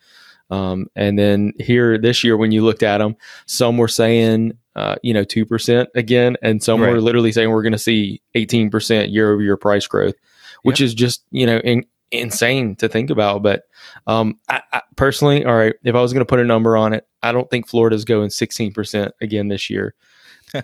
um, 0.49 0.87
and 0.95 1.17
then 1.17 1.53
here 1.59 1.97
this 1.97 2.23
year, 2.23 2.37
when 2.37 2.51
you 2.51 2.63
looked 2.63 2.83
at 2.83 2.99
them, 2.99 3.15
some 3.45 3.77
were 3.77 3.87
saying, 3.87 4.53
uh, 4.75 4.95
you 5.01 5.13
know, 5.13 5.23
2% 5.23 5.87
again, 5.95 6.37
and 6.41 6.61
some 6.61 6.81
right. 6.81 6.91
were 6.91 7.01
literally 7.01 7.31
saying 7.31 7.49
we're 7.49 7.63
going 7.63 7.71
to 7.71 7.79
see 7.79 8.21
18% 8.35 9.11
year 9.11 9.31
over 9.31 9.41
year 9.41 9.57
price 9.57 9.87
growth, 9.87 10.15
which 10.63 10.79
yep. 10.79 10.85
is 10.85 10.93
just, 10.93 11.23
you 11.31 11.45
know, 11.45 11.57
in, 11.59 11.85
insane 12.11 12.75
to 12.77 12.87
think 12.87 13.09
about. 13.09 13.41
But 13.41 13.63
um, 14.07 14.39
I, 14.49 14.61
I 14.71 14.81
personally, 14.95 15.45
all 15.45 15.55
right, 15.55 15.75
if 15.83 15.95
I 15.95 16.01
was 16.01 16.13
going 16.13 16.21
to 16.21 16.29
put 16.29 16.39
a 16.39 16.45
number 16.45 16.77
on 16.77 16.93
it, 16.93 17.07
I 17.23 17.31
don't 17.31 17.49
think 17.49 17.67
Florida's 17.67 18.05
going 18.05 18.29
16% 18.29 19.11
again 19.21 19.47
this 19.47 19.69
year, 19.69 19.95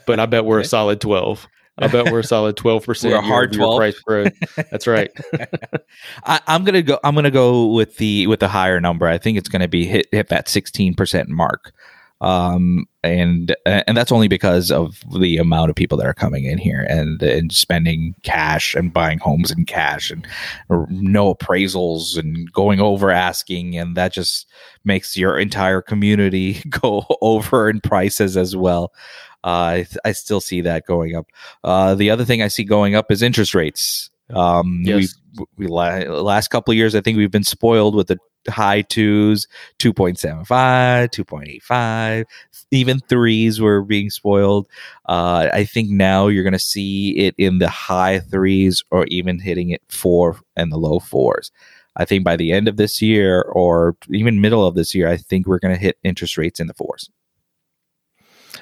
but 0.06 0.20
I 0.20 0.26
bet 0.26 0.46
we're 0.46 0.58
okay. 0.60 0.66
a 0.66 0.70
solid 0.70 1.02
12. 1.02 1.48
I 1.82 1.88
bet 1.88 2.12
we're 2.12 2.20
a 2.20 2.24
solid 2.24 2.58
twelve 2.58 2.86
percent. 2.86 3.14
We're 3.14 3.20
a 3.20 3.24
hard 3.24 3.54
twelve 3.54 3.78
price 3.78 4.00
growth. 4.00 4.34
That's 4.70 4.88
right. 4.88 5.12
I, 6.24 6.40
am 6.48 6.64
gonna 6.64 6.82
go. 6.82 7.00
I'm 7.04 7.16
gonna 7.16 7.32
go 7.32 7.68
with 7.68 7.98
the 7.98 8.28
with 8.28 8.40
the 8.40 8.48
higher 8.48 8.80
number. 8.80 9.08
I 9.08 9.18
think 9.18 9.38
it's 9.38 9.50
gonna 9.50 9.68
be 9.68 9.86
hit 9.86 10.08
hit 10.12 10.30
that 10.30 10.48
sixteen 10.48 10.94
percent 10.94 11.30
mark, 11.30 11.74
um, 12.22 12.86
and 13.04 13.56
and 13.66 13.98
that's 13.98 14.12
only 14.12 14.28
because 14.28 14.70
of 14.70 15.04
the 15.20 15.38
amount 15.38 15.72
of 15.72 15.76
people 15.76 15.98
that 15.98 16.08
are 16.08 16.14
coming 16.14 16.46
in 16.46 16.60
here 16.60 16.86
and 16.88 17.22
and 17.24 17.52
spending 17.52 18.14
cash 18.24 18.76
and 18.76 18.94
buying 18.94 19.18
homes 19.18 19.50
in 19.50 19.66
cash 19.66 20.12
and 20.12 20.28
no 20.90 21.34
appraisals 21.34 22.18
and 22.18 22.52
going 22.54 22.80
over 22.80 23.10
asking, 23.10 23.76
and 23.76 23.98
that 23.98 24.14
just 24.14 24.48
makes 24.84 25.18
your 25.18 25.40
entire 25.40 25.82
community 25.82 26.62
go 26.70 27.06
over 27.22 27.70
in 27.70 27.82
prices 27.82 28.38
as 28.38 28.56
well. 28.56 28.94
I, 29.44 29.86
I 30.06 30.12
still 30.12 30.42
see 30.42 30.62
that 30.62 30.86
going 30.86 31.16
up. 31.16 31.28
Uh, 31.64 31.96
the 31.96 32.10
other 32.10 32.26
thing 32.26 32.42
I 32.42 32.48
see 32.48 32.64
going 32.64 32.96
up 32.96 33.12
is 33.12 33.22
interest 33.22 33.56
rates. 33.56 34.10
Um, 34.34 34.82
yes. 34.86 35.16
we, 35.58 35.66
we 35.66 35.68
last 35.68 36.50
couple 36.50 36.72
of 36.72 36.78
years, 36.78 36.96
I 36.96 37.02
think 37.02 37.18
we've 37.18 37.32
been 37.32 37.44
spoiled 37.44 37.96
with 37.96 38.08
the 38.08 38.18
high 38.50 38.82
twos, 38.82 39.48
2.75, 39.80 40.46
2.85, 41.10 42.26
even 42.72 43.00
threes 43.02 43.62
were 43.62 43.82
being 43.82 44.10
spoiled. 44.10 44.68
Uh, 45.08 45.50
I 45.54 45.64
think 45.66 45.90
now 45.90 46.28
you're 46.28 46.44
going 46.44 46.54
to 46.54 46.60
see 46.60 47.18
it 47.18 47.36
in 47.38 47.60
the 47.60 47.70
high 47.70 48.20
threes 48.20 48.84
or 48.92 49.06
even 49.08 49.40
hitting 49.40 49.70
it 49.70 49.82
four 49.90 50.40
and 50.56 50.72
the 50.72 50.78
low 50.78 51.00
fours. 51.00 51.52
I 51.98 52.06
think 52.06 52.24
by 52.24 52.38
the 52.38 52.54
end 52.54 52.68
of 52.68 52.78
this 52.78 53.02
year 53.02 53.42
or 53.42 53.98
even 54.10 54.42
middle 54.42 54.66
of 54.66 54.76
this 54.76 54.96
year, 54.96 55.10
I 55.10 55.18
think 55.18 55.46
we're 55.46 55.60
going 55.60 55.76
to 55.76 55.82
hit 55.82 55.98
interest 56.04 56.38
rates 56.38 56.60
in 56.60 56.68
the 56.68 56.74
fours. 56.74 57.10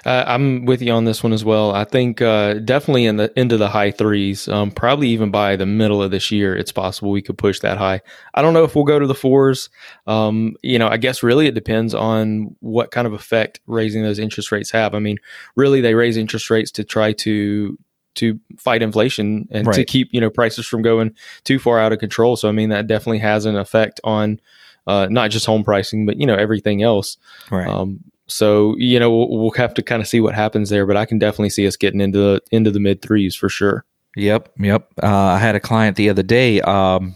Uh, 0.05 0.23
I'm 0.27 0.65
with 0.65 0.81
you 0.81 0.91
on 0.91 1.05
this 1.05 1.23
one 1.23 1.33
as 1.33 1.43
well. 1.43 1.71
I 1.71 1.83
think 1.83 2.21
uh, 2.21 2.55
definitely 2.55 3.05
in 3.05 3.17
the 3.17 3.31
into 3.39 3.57
the 3.57 3.69
high 3.69 3.91
threes. 3.91 4.47
Um, 4.47 4.71
probably 4.71 5.09
even 5.09 5.31
by 5.31 5.55
the 5.55 5.65
middle 5.65 6.01
of 6.01 6.12
this 6.12 6.31
year, 6.31 6.55
it's 6.55 6.71
possible 6.71 7.12
we 7.12 7.21
could 7.21 7.38
push 7.38 7.59
that 7.59 7.77
high. 7.77 8.01
I 8.33 8.41
don't 8.41 8.53
know 8.53 8.63
if 8.63 8.75
we'll 8.75 8.85
go 8.85 8.99
to 8.99 9.07
the 9.07 9.15
fours. 9.15 9.69
Um, 10.07 10.55
you 10.62 10.79
know, 10.79 10.88
I 10.88 10.97
guess 10.97 11.23
really 11.23 11.47
it 11.47 11.55
depends 11.55 11.93
on 11.93 12.55
what 12.59 12.91
kind 12.91 13.07
of 13.07 13.13
effect 13.13 13.59
raising 13.67 14.03
those 14.03 14.19
interest 14.19 14.51
rates 14.51 14.71
have. 14.71 14.93
I 14.93 14.99
mean, 14.99 15.17
really 15.55 15.81
they 15.81 15.95
raise 15.95 16.17
interest 16.17 16.49
rates 16.49 16.71
to 16.71 16.83
try 16.83 17.13
to 17.13 17.77
to 18.15 18.39
fight 18.57 18.81
inflation 18.81 19.47
and 19.51 19.67
right. 19.67 19.75
to 19.75 19.85
keep 19.85 20.09
you 20.12 20.19
know 20.19 20.29
prices 20.29 20.65
from 20.65 20.81
going 20.81 21.15
too 21.43 21.59
far 21.59 21.79
out 21.79 21.93
of 21.93 21.99
control. 21.99 22.35
So 22.35 22.49
I 22.49 22.51
mean 22.51 22.69
that 22.69 22.88
definitely 22.88 23.19
has 23.19 23.45
an 23.45 23.55
effect 23.55 23.99
on 24.03 24.39
uh, 24.88 25.07
not 25.09 25.29
just 25.29 25.45
home 25.45 25.63
pricing, 25.63 26.05
but 26.05 26.19
you 26.19 26.25
know 26.25 26.35
everything 26.35 26.83
else. 26.83 27.17
Right. 27.51 27.67
Um, 27.67 28.03
so 28.29 28.75
you 28.77 28.99
know 28.99 29.09
we'll, 29.09 29.29
we'll 29.29 29.51
have 29.51 29.73
to 29.75 29.81
kind 29.81 30.01
of 30.01 30.07
see 30.07 30.21
what 30.21 30.35
happens 30.35 30.69
there, 30.69 30.85
but 30.85 30.97
I 30.97 31.05
can 31.05 31.19
definitely 31.19 31.49
see 31.49 31.67
us 31.67 31.75
getting 31.75 32.01
into 32.01 32.17
the 32.17 32.41
into 32.51 32.71
the 32.71 32.79
mid 32.79 33.01
threes 33.01 33.35
for 33.35 33.49
sure. 33.49 33.85
Yep, 34.15 34.53
yep. 34.59 34.91
Uh, 35.01 35.07
I 35.07 35.37
had 35.37 35.55
a 35.55 35.59
client 35.59 35.97
the 35.97 36.09
other 36.09 36.23
day. 36.23 36.61
Um, 36.61 37.15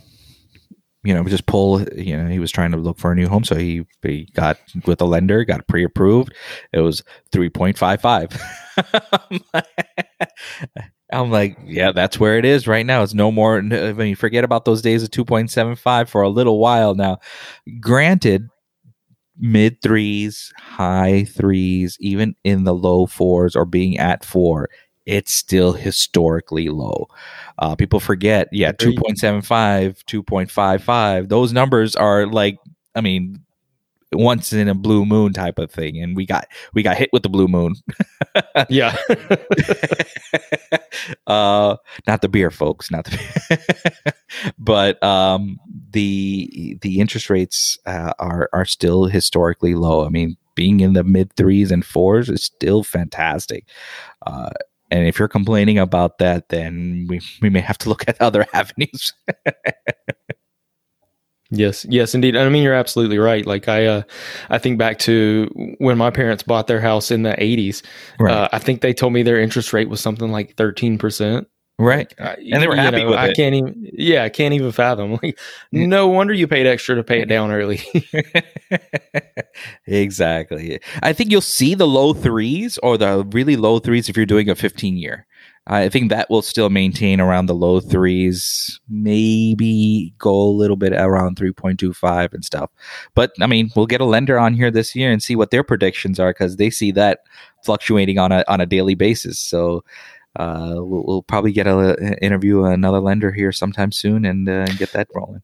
you 1.04 1.14
know, 1.14 1.24
just 1.26 1.46
pull. 1.46 1.82
You 1.82 2.18
know, 2.18 2.28
he 2.28 2.40
was 2.40 2.52
trying 2.52 2.72
to 2.72 2.78
look 2.78 2.98
for 2.98 3.12
a 3.12 3.16
new 3.16 3.28
home, 3.28 3.44
so 3.44 3.56
he 3.56 3.86
he 4.02 4.30
got 4.34 4.58
with 4.86 5.02
a 5.02 5.06
lender, 5.06 5.44
got 5.44 5.68
pre 5.68 5.84
approved. 5.84 6.34
It 6.72 6.80
was 6.80 7.04
three 7.32 7.50
point 7.50 7.78
five 7.78 8.02
five. 8.02 8.30
I'm 11.14 11.30
like, 11.30 11.58
yeah, 11.66 11.92
that's 11.92 12.20
where 12.20 12.38
it 12.38 12.46
is 12.46 12.68
right 12.68 12.86
now. 12.86 13.04
It's 13.04 13.14
no 13.14 13.32
more. 13.32 13.58
I 13.58 13.94
mean, 13.94 14.16
forget 14.16 14.44
about 14.44 14.66
those 14.66 14.82
days 14.82 15.04
of 15.04 15.12
2.75 15.12 16.10
for 16.10 16.24
a 16.24 16.30
little 16.30 16.60
while 16.60 16.96
now. 16.96 17.20
Granted, 17.80 18.50
mid 19.38 19.82
threes, 19.82 20.54
high 20.58 21.26
threes, 21.26 21.98
even 22.00 22.36
in 22.44 22.64
the 22.64 22.74
low 22.74 23.06
fours 23.06 23.56
or 23.56 23.66
being 23.66 23.98
at 23.98 24.24
four, 24.24 24.70
it's 25.06 25.34
still 25.34 25.74
historically 25.74 26.70
low. 26.70 27.08
Uh, 27.60 27.76
people 27.76 28.00
forget, 28.00 28.48
yeah, 28.52 28.72
2.75, 28.72 30.04
2.55, 30.06 31.30
those 31.30 31.52
numbers 31.52 31.96
are 31.96 32.26
like, 32.28 32.58
I 32.96 33.02
mean, 33.02 33.44
once 34.14 34.54
in 34.54 34.68
a 34.68 34.76
blue 34.76 35.06
moon 35.06 35.34
type 35.34 35.60
of 35.60 35.72
thing, 35.72 36.02
and 36.02 36.16
we 36.16 36.26
got 36.26 36.48
we 36.74 36.84
got 36.84 36.98
hit 36.98 37.10
with 37.12 37.24
the 37.24 37.30
blue 37.30 37.48
moon. 37.48 37.76
yeah. 38.70 38.96
uh, 41.28 41.78
not 42.08 42.22
the 42.22 42.30
beer, 42.30 42.52
folks, 42.52 42.92
not 42.92 43.06
the 43.06 43.18
beer. 43.18 44.14
but 44.58 45.02
um, 45.04 45.60
the 45.92 46.78
the 46.82 47.00
interest 47.00 47.30
rates 47.30 47.78
uh, 47.86 48.14
are 48.20 48.50
are 48.54 48.66
still 48.66 49.06
historically 49.06 49.76
low. 49.76 50.06
I 50.06 50.10
mean, 50.10 50.38
being 50.56 50.80
in 50.80 50.94
the 50.94 51.04
mid 51.04 51.34
threes 51.36 51.72
and 51.72 51.86
fours 51.86 52.30
is 52.30 52.44
still 52.44 52.84
fantastic. 52.84 53.66
Uh, 54.26 54.50
and 54.92 55.08
if 55.08 55.18
you're 55.18 55.28
complaining 55.28 55.80
about 55.80 56.20
that, 56.20 56.50
then 56.50 57.08
we, 57.10 57.20
we 57.42 57.50
may 57.50 57.62
have 57.62 57.80
to 57.80 57.90
look 57.90 58.08
at 58.08 58.22
other 58.22 58.46
avenues. 58.54 59.14
Yes, 61.56 61.86
yes, 61.88 62.16
indeed. 62.16 62.36
I 62.36 62.50
mean, 62.50 62.64
you're 62.64 62.74
absolutely 62.74 63.20
right. 63.20 63.46
Like 63.46 63.68
I, 63.68 63.86
uh, 63.86 64.02
I 64.50 64.58
think 64.58 64.80
back 64.80 64.98
to 65.00 65.48
when 65.78 66.00
my 66.00 66.10
parents 66.10 66.42
bought 66.42 66.66
their 66.66 66.82
house 66.82 67.12
in 67.12 67.22
the 67.22 67.34
'80s. 67.34 67.84
Right. 68.20 68.34
Uh, 68.34 68.50
I 68.52 68.58
think 68.58 68.82
they 68.82 68.94
told 68.94 69.14
me 69.14 69.22
their 69.22 69.40
interest 69.40 69.72
rate 69.72 69.88
was 69.88 70.02
something 70.02 70.32
like 70.32 70.56
13 70.56 70.98
percent. 70.98 71.48
Right, 71.80 72.14
uh, 72.20 72.36
and 72.52 72.62
they 72.62 72.68
were 72.68 72.76
happy 72.76 73.04
know, 73.04 73.10
with 73.10 73.20
I 73.20 73.28
it. 73.28 73.32
I 73.32 73.34
can't 73.34 73.56
even. 73.56 73.90
Yeah, 73.94 74.24
I 74.24 74.30
can't 74.30 74.54
even 74.54 74.72
fathom. 74.72 75.12
Like, 75.24 75.40
no 75.72 76.08
wonder 76.08 76.34
you 76.34 76.48
paid 76.48 76.66
extra 76.68 76.96
to 76.96 77.04
pay 77.04 77.22
it 77.22 77.26
down 77.26 77.52
early. 77.52 77.82
exactly. 79.88 80.80
I 81.02 81.14
think 81.14 81.32
you'll 81.32 81.42
see 81.42 81.76
the 81.76 81.88
low 81.88 82.14
threes 82.14 82.78
or 82.84 82.98
the 82.98 83.26
really 83.32 83.56
low 83.56 83.80
threes 83.80 84.08
if 84.08 84.16
you're 84.18 84.26
doing 84.26 84.50
a 84.50 84.56
15 84.56 84.98
year. 84.98 85.26
I 85.68 85.88
think 85.88 86.10
that 86.10 86.30
will 86.30 86.42
still 86.42 86.70
maintain 86.70 87.22
around 87.22 87.46
the 87.46 87.56
low 87.56 87.80
threes, 87.80 88.82
maybe 88.90 90.14
go 90.18 90.36
a 90.36 90.52
little 90.52 90.76
bit 90.76 90.92
around 90.92 91.38
3.25 91.38 92.34
and 92.34 92.44
stuff. 92.44 92.70
But 93.16 93.32
I 93.40 93.48
mean, 93.48 93.72
we'll 93.76 93.86
get 93.86 94.02
a 94.02 94.06
lender 94.06 94.38
on 94.38 94.54
here 94.54 94.70
this 94.70 94.94
year 94.94 95.12
and 95.12 95.24
see 95.24 95.38
what 95.38 95.52
their 95.52 95.64
predictions 95.64 96.20
are 96.20 96.32
because 96.32 96.58
they 96.58 96.70
see 96.70 96.92
that 96.92 97.20
fluctuating 97.64 98.20
on 98.20 98.34
a 98.34 98.44
on 98.50 98.60
a 98.60 98.66
daily 98.66 98.96
basis. 98.96 99.40
So 99.40 99.86
uh, 100.36 100.74
we'll, 100.76 101.04
we'll, 101.06 101.24
probably 101.24 101.52
get 101.52 101.68
an 101.68 102.16
interview 102.16 102.64
another 102.66 103.00
lender 103.00 103.32
here 103.32 103.52
sometime 103.52 103.92
soon 103.92 104.26
and 104.26 104.50
uh, 104.50 104.66
get 104.66 104.92
that 104.92 105.08
rolling. 105.16 105.44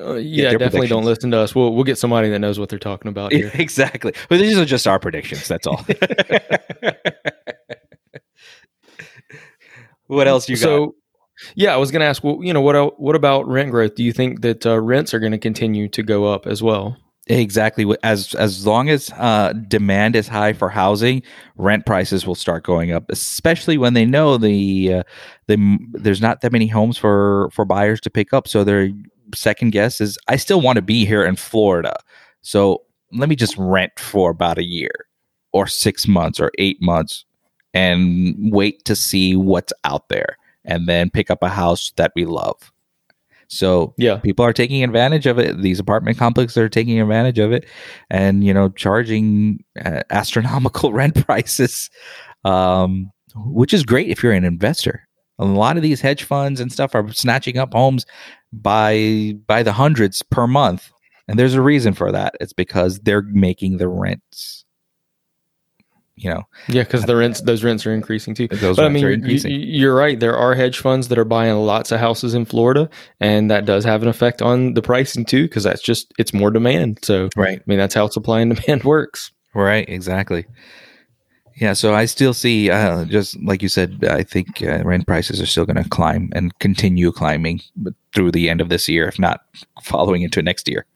Uh, 0.00 0.14
yeah, 0.14 0.52
definitely 0.52 0.86
don't 0.86 1.04
listen 1.04 1.32
to 1.32 1.38
us. 1.38 1.54
We'll 1.54 1.74
we'll 1.74 1.82
get 1.82 1.98
somebody 1.98 2.30
that 2.30 2.38
knows 2.38 2.60
what 2.60 2.68
they're 2.68 2.78
talking 2.78 3.08
about 3.08 3.32
here. 3.32 3.50
exactly. 3.54 4.12
But 4.28 4.38
these 4.38 4.56
are 4.56 4.64
just 4.64 4.86
our 4.86 5.00
predictions. 5.00 5.48
That's 5.48 5.66
all. 5.66 5.84
What 10.08 10.26
else 10.26 10.48
you 10.48 10.56
got? 10.56 10.62
So, 10.62 10.94
yeah, 11.54 11.74
I 11.74 11.76
was 11.76 11.90
going 11.90 12.00
to 12.00 12.06
ask. 12.06 12.24
Well, 12.24 12.38
you 12.42 12.54
know, 12.54 12.62
what 12.62 12.98
what 12.98 13.14
about 13.14 13.46
rent 13.46 13.70
growth? 13.70 13.94
Do 13.94 14.02
you 14.02 14.12
think 14.12 14.40
that 14.40 14.64
uh, 14.64 14.80
rents 14.80 15.12
are 15.12 15.18
going 15.18 15.32
to 15.32 15.38
continue 15.38 15.86
to 15.90 16.02
go 16.02 16.24
up 16.24 16.46
as 16.46 16.62
well? 16.62 16.96
Exactly. 17.26 17.94
As 18.02 18.34
as 18.34 18.66
long 18.66 18.88
as 18.88 19.10
uh, 19.18 19.52
demand 19.68 20.16
is 20.16 20.28
high 20.28 20.54
for 20.54 20.70
housing, 20.70 21.22
rent 21.56 21.84
prices 21.84 22.26
will 22.26 22.34
start 22.34 22.64
going 22.64 22.90
up. 22.90 23.04
Especially 23.10 23.76
when 23.76 23.92
they 23.92 24.06
know 24.06 24.38
the 24.38 24.94
uh, 24.94 25.02
the 25.46 25.78
there's 25.92 26.22
not 26.22 26.40
that 26.40 26.52
many 26.52 26.66
homes 26.66 26.96
for 26.96 27.50
for 27.52 27.66
buyers 27.66 28.00
to 28.00 28.10
pick 28.10 28.32
up. 28.32 28.48
So 28.48 28.64
their 28.64 28.88
second 29.34 29.72
guess 29.72 30.00
is, 30.00 30.18
I 30.28 30.36
still 30.36 30.62
want 30.62 30.76
to 30.76 30.82
be 30.82 31.04
here 31.04 31.24
in 31.24 31.36
Florida. 31.36 31.98
So 32.40 32.82
let 33.12 33.28
me 33.28 33.36
just 33.36 33.56
rent 33.58 33.92
for 33.98 34.30
about 34.30 34.56
a 34.56 34.64
year, 34.64 35.06
or 35.52 35.66
six 35.66 36.08
months, 36.08 36.40
or 36.40 36.50
eight 36.56 36.78
months, 36.80 37.26
and 37.74 38.34
wait 38.52 38.84
to 38.84 38.96
see 38.96 39.36
what's 39.36 39.72
out 39.84 40.08
there 40.08 40.36
and 40.64 40.86
then 40.86 41.10
pick 41.10 41.30
up 41.30 41.42
a 41.42 41.48
house 41.48 41.92
that 41.96 42.12
we 42.14 42.24
love. 42.24 42.72
So 43.48 43.94
yeah, 43.96 44.18
people 44.18 44.44
are 44.44 44.52
taking 44.52 44.84
advantage 44.84 45.26
of 45.26 45.38
it. 45.38 45.62
These 45.62 45.80
apartment 45.80 46.18
complexes 46.18 46.58
are 46.58 46.68
taking 46.68 47.00
advantage 47.00 47.38
of 47.38 47.50
it, 47.50 47.66
and 48.10 48.44
you 48.44 48.52
know, 48.52 48.68
charging 48.68 49.64
uh, 49.84 50.02
astronomical 50.10 50.92
rent 50.92 51.24
prices, 51.26 51.88
um, 52.44 53.10
which 53.34 53.72
is 53.72 53.84
great 53.84 54.10
if 54.10 54.22
you're 54.22 54.32
an 54.32 54.44
investor. 54.44 55.08
A 55.38 55.46
lot 55.46 55.76
of 55.76 55.82
these 55.82 56.00
hedge 56.00 56.24
funds 56.24 56.60
and 56.60 56.70
stuff 56.70 56.94
are 56.94 57.10
snatching 57.12 57.56
up 57.56 57.72
homes 57.72 58.04
by 58.52 59.34
by 59.46 59.62
the 59.62 59.72
hundreds 59.72 60.20
per 60.22 60.46
month, 60.46 60.90
and 61.26 61.38
there's 61.38 61.54
a 61.54 61.62
reason 61.62 61.94
for 61.94 62.12
that. 62.12 62.34
It's 62.40 62.52
because 62.52 62.98
they're 63.00 63.22
making 63.22 63.78
the 63.78 63.88
rents 63.88 64.66
you 66.18 66.30
know. 66.30 66.42
Yeah, 66.68 66.82
because 66.82 67.04
the 67.04 67.16
rents, 67.16 67.40
those 67.40 67.64
rents 67.64 67.86
are 67.86 67.92
increasing 67.92 68.34
too. 68.34 68.48
Those 68.48 68.76
but 68.76 68.84
I 68.84 68.88
mean, 68.88 69.22
you, 69.24 69.90
are 69.90 69.94
right. 69.94 70.18
There 70.18 70.36
are 70.36 70.54
hedge 70.54 70.78
funds 70.78 71.08
that 71.08 71.18
are 71.18 71.24
buying 71.24 71.56
lots 71.56 71.92
of 71.92 72.00
houses 72.00 72.34
in 72.34 72.44
Florida, 72.44 72.88
and 73.20 73.50
that 73.50 73.64
does 73.64 73.84
have 73.84 74.02
an 74.02 74.08
effect 74.08 74.42
on 74.42 74.74
the 74.74 74.82
pricing 74.82 75.24
too, 75.24 75.44
because 75.44 75.64
that's 75.64 75.82
just 75.82 76.12
it's 76.18 76.32
more 76.32 76.50
demand. 76.50 77.00
So, 77.02 77.28
right. 77.36 77.58
I 77.58 77.62
mean, 77.66 77.78
that's 77.78 77.94
how 77.94 78.08
supply 78.08 78.40
and 78.40 78.54
demand 78.60 78.84
works. 78.84 79.32
Right. 79.54 79.88
Exactly. 79.88 80.46
Yeah, 81.60 81.72
so 81.72 81.92
I 81.92 82.04
still 82.04 82.34
see, 82.34 82.70
uh, 82.70 83.04
just 83.06 83.40
like 83.42 83.62
you 83.62 83.68
said, 83.68 84.04
I 84.08 84.22
think 84.22 84.62
uh, 84.62 84.84
rent 84.84 85.08
prices 85.08 85.40
are 85.40 85.46
still 85.46 85.66
going 85.66 85.82
to 85.82 85.88
climb 85.88 86.30
and 86.32 86.56
continue 86.60 87.10
climbing 87.10 87.60
through 88.14 88.30
the 88.30 88.48
end 88.48 88.60
of 88.60 88.68
this 88.68 88.88
year, 88.88 89.08
if 89.08 89.18
not 89.18 89.40
following 89.82 90.22
into 90.22 90.40
next 90.40 90.68
year. 90.68 90.86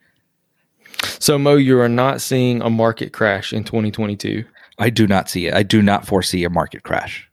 So, 1.18 1.36
Mo, 1.36 1.56
you 1.56 1.80
are 1.80 1.88
not 1.88 2.20
seeing 2.20 2.62
a 2.62 2.70
market 2.70 3.12
crash 3.12 3.52
in 3.52 3.64
2022. 3.64 4.44
I 4.82 4.90
do 4.90 5.06
not 5.06 5.30
see 5.30 5.46
it. 5.46 5.54
I 5.54 5.62
do 5.62 5.80
not 5.80 6.06
foresee 6.06 6.42
a 6.42 6.50
market 6.50 6.82
crash. 6.82 7.30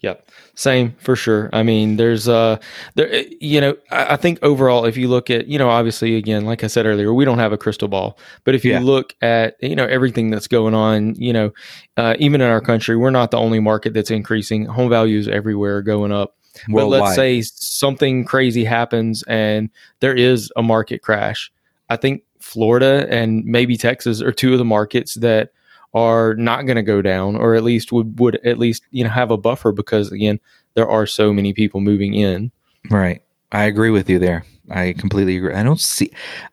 Yep. 0.00 0.28
Same 0.56 0.96
for 0.98 1.14
sure. 1.14 1.48
I 1.52 1.62
mean, 1.62 1.96
there's 1.96 2.28
uh 2.28 2.58
there 2.96 3.22
you 3.40 3.60
know, 3.60 3.76
I, 3.92 4.14
I, 4.14 4.16
think 4.16 4.40
overall 4.42 4.84
if 4.84 4.96
you 4.96 5.06
look 5.06 5.30
at, 5.30 5.46
you 5.46 5.60
know, 5.60 5.70
obviously 5.70 6.16
again, 6.16 6.44
like 6.44 6.64
I 6.64 6.66
said 6.66 6.86
earlier, 6.86 7.14
we 7.14 7.24
don't 7.24 7.38
have 7.38 7.52
a 7.52 7.56
crystal 7.56 7.86
ball. 7.86 8.18
But 8.42 8.56
if 8.56 8.64
you 8.64 8.72
yeah. 8.72 8.80
look 8.80 9.14
at, 9.22 9.56
you 9.60 9.76
know, 9.76 9.86
everything 9.86 10.30
that's 10.30 10.48
going 10.48 10.74
on, 10.74 11.14
you 11.14 11.32
know, 11.32 11.52
uh, 11.96 12.16
even 12.18 12.40
in 12.40 12.48
our 12.48 12.60
country, 12.60 12.96
we're 12.96 13.10
not 13.10 13.30
the 13.30 13.38
only 13.38 13.60
market 13.60 13.94
that's 13.94 14.10
increasing. 14.10 14.64
Home 14.64 14.90
values 14.90 15.28
everywhere 15.28 15.76
are 15.76 15.82
going 15.82 16.10
up. 16.10 16.36
But 16.68 16.86
let's 16.86 17.14
say 17.14 17.42
something 17.42 18.24
crazy 18.24 18.64
happens 18.64 19.22
and 19.28 19.70
there 20.00 20.14
is 20.14 20.52
a 20.56 20.62
market 20.64 21.00
crash. 21.00 21.52
I 21.90 21.96
think 21.96 22.24
Florida 22.40 23.06
and 23.08 23.44
maybe 23.44 23.76
Texas 23.76 24.20
are 24.20 24.32
two 24.32 24.52
of 24.52 24.58
the 24.58 24.64
markets 24.64 25.14
that 25.14 25.52
are 25.94 26.34
not 26.34 26.66
going 26.66 26.76
to 26.76 26.82
go 26.82 27.02
down, 27.02 27.36
or 27.36 27.54
at 27.54 27.62
least 27.62 27.92
would 27.92 28.18
would 28.18 28.36
at 28.44 28.58
least 28.58 28.84
you 28.90 29.04
know 29.04 29.10
have 29.10 29.30
a 29.30 29.36
buffer 29.36 29.72
because 29.72 30.10
again 30.10 30.40
there 30.74 30.88
are 30.88 31.06
so 31.06 31.32
many 31.32 31.52
people 31.52 31.80
moving 31.80 32.14
in. 32.14 32.50
Right, 32.90 33.22
I 33.52 33.64
agree 33.64 33.90
with 33.90 34.08
you 34.08 34.18
there. 34.18 34.44
I 34.70 34.94
completely 34.94 35.36
agree. 35.36 35.54
I 35.54 35.62
don't 35.62 35.80
see. 35.80 36.10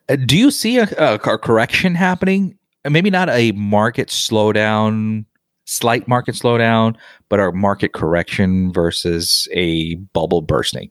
Uh, 0.08 0.16
do 0.16 0.36
you 0.36 0.50
see 0.50 0.78
a, 0.78 0.88
a, 0.98 1.14
a 1.14 1.38
correction 1.38 1.94
happening? 1.94 2.56
Maybe 2.88 3.10
not 3.10 3.28
a 3.28 3.52
market 3.52 4.08
slowdown, 4.08 5.24
slight 5.66 6.08
market 6.08 6.34
slowdown, 6.34 6.96
but 7.28 7.40
a 7.40 7.52
market 7.52 7.92
correction 7.92 8.72
versus 8.72 9.48
a 9.52 9.94
bubble 9.96 10.42
bursting. 10.42 10.90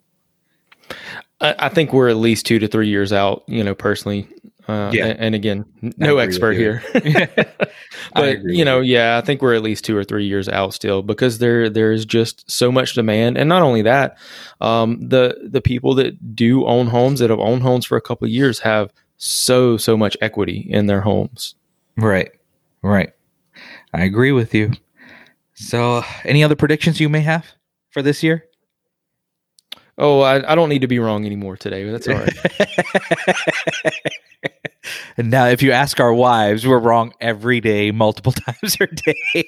I, 1.42 1.70
think 1.70 1.94
we're 1.94 2.10
at 2.10 2.18
least 2.18 2.46
two 2.46 2.60
to 2.60 2.68
three 2.68 2.90
years 2.90 3.14
out. 3.14 3.44
You 3.48 3.64
know, 3.64 3.74
personally, 3.74 4.28
uh, 4.70 4.92
yeah. 4.94 5.08
And, 5.08 5.20
and, 5.20 5.36
again, 5.36 5.66
no 5.98 6.20
expert 6.20 6.54
here, 6.54 6.84
but 8.14 8.44
you 8.44 8.64
know, 8.64 8.82
yeah, 8.82 9.18
I 9.18 9.22
think 9.22 9.42
we're 9.42 9.56
at 9.56 9.64
least 9.64 9.84
two 9.84 9.98
or 9.98 10.04
three 10.04 10.26
years 10.26 10.48
out 10.48 10.76
still 10.76 11.02
because 11.02 11.40
there 11.40 11.72
there's 11.72 12.06
just 12.06 12.50
so 12.50 12.72
much 12.72 12.94
demand, 12.94 13.38
and 13.38 13.50
not 13.50 13.64
only 13.64 13.82
that, 13.82 14.18
um, 14.62 15.00
the 15.08 15.36
the 15.44 15.62
people 15.62 15.96
that 15.96 16.36
do 16.36 16.68
own 16.68 16.86
homes 16.86 17.20
that 17.20 17.32
have 17.32 17.40
owned 17.40 17.64
homes 17.64 17.86
for 17.86 17.98
a 17.98 18.02
couple 18.02 18.26
of 18.26 18.32
years 18.32 18.60
have 18.60 18.94
so 19.18 19.76
so 19.76 19.98
much 19.98 20.16
equity 20.22 20.68
in 20.70 20.86
their 20.86 21.02
homes. 21.02 21.56
Right, 21.98 22.32
right. 22.84 23.12
I 23.92 24.04
agree 24.04 24.32
with 24.32 24.54
you. 24.54 24.74
So, 25.56 26.04
any 26.24 26.44
other 26.44 26.56
predictions 26.56 27.00
you 27.00 27.10
may 27.10 27.22
have 27.22 27.46
for 27.90 28.04
this 28.04 28.22
year? 28.22 28.46
Oh, 29.98 30.22
I, 30.22 30.52
I 30.52 30.56
don't 30.56 30.70
need 30.70 30.82
to 30.82 30.88
be 30.88 31.00
wrong 31.00 31.26
anymore 31.26 31.58
today, 31.58 31.86
but 31.86 31.92
that's 31.92 32.08
all 32.08 32.16
right. 32.16 33.36
and 35.20 35.30
now, 35.30 35.48
if 35.48 35.62
you 35.62 35.74
ask 35.74 36.00
our 36.00 36.14
wives, 36.14 36.66
we're 36.66 36.80
wrong 36.80 37.12
every 37.20 37.60
day, 37.60 37.92
multiple 37.92 38.32
times 38.48 38.78
a 38.80 38.88
day. 38.88 39.44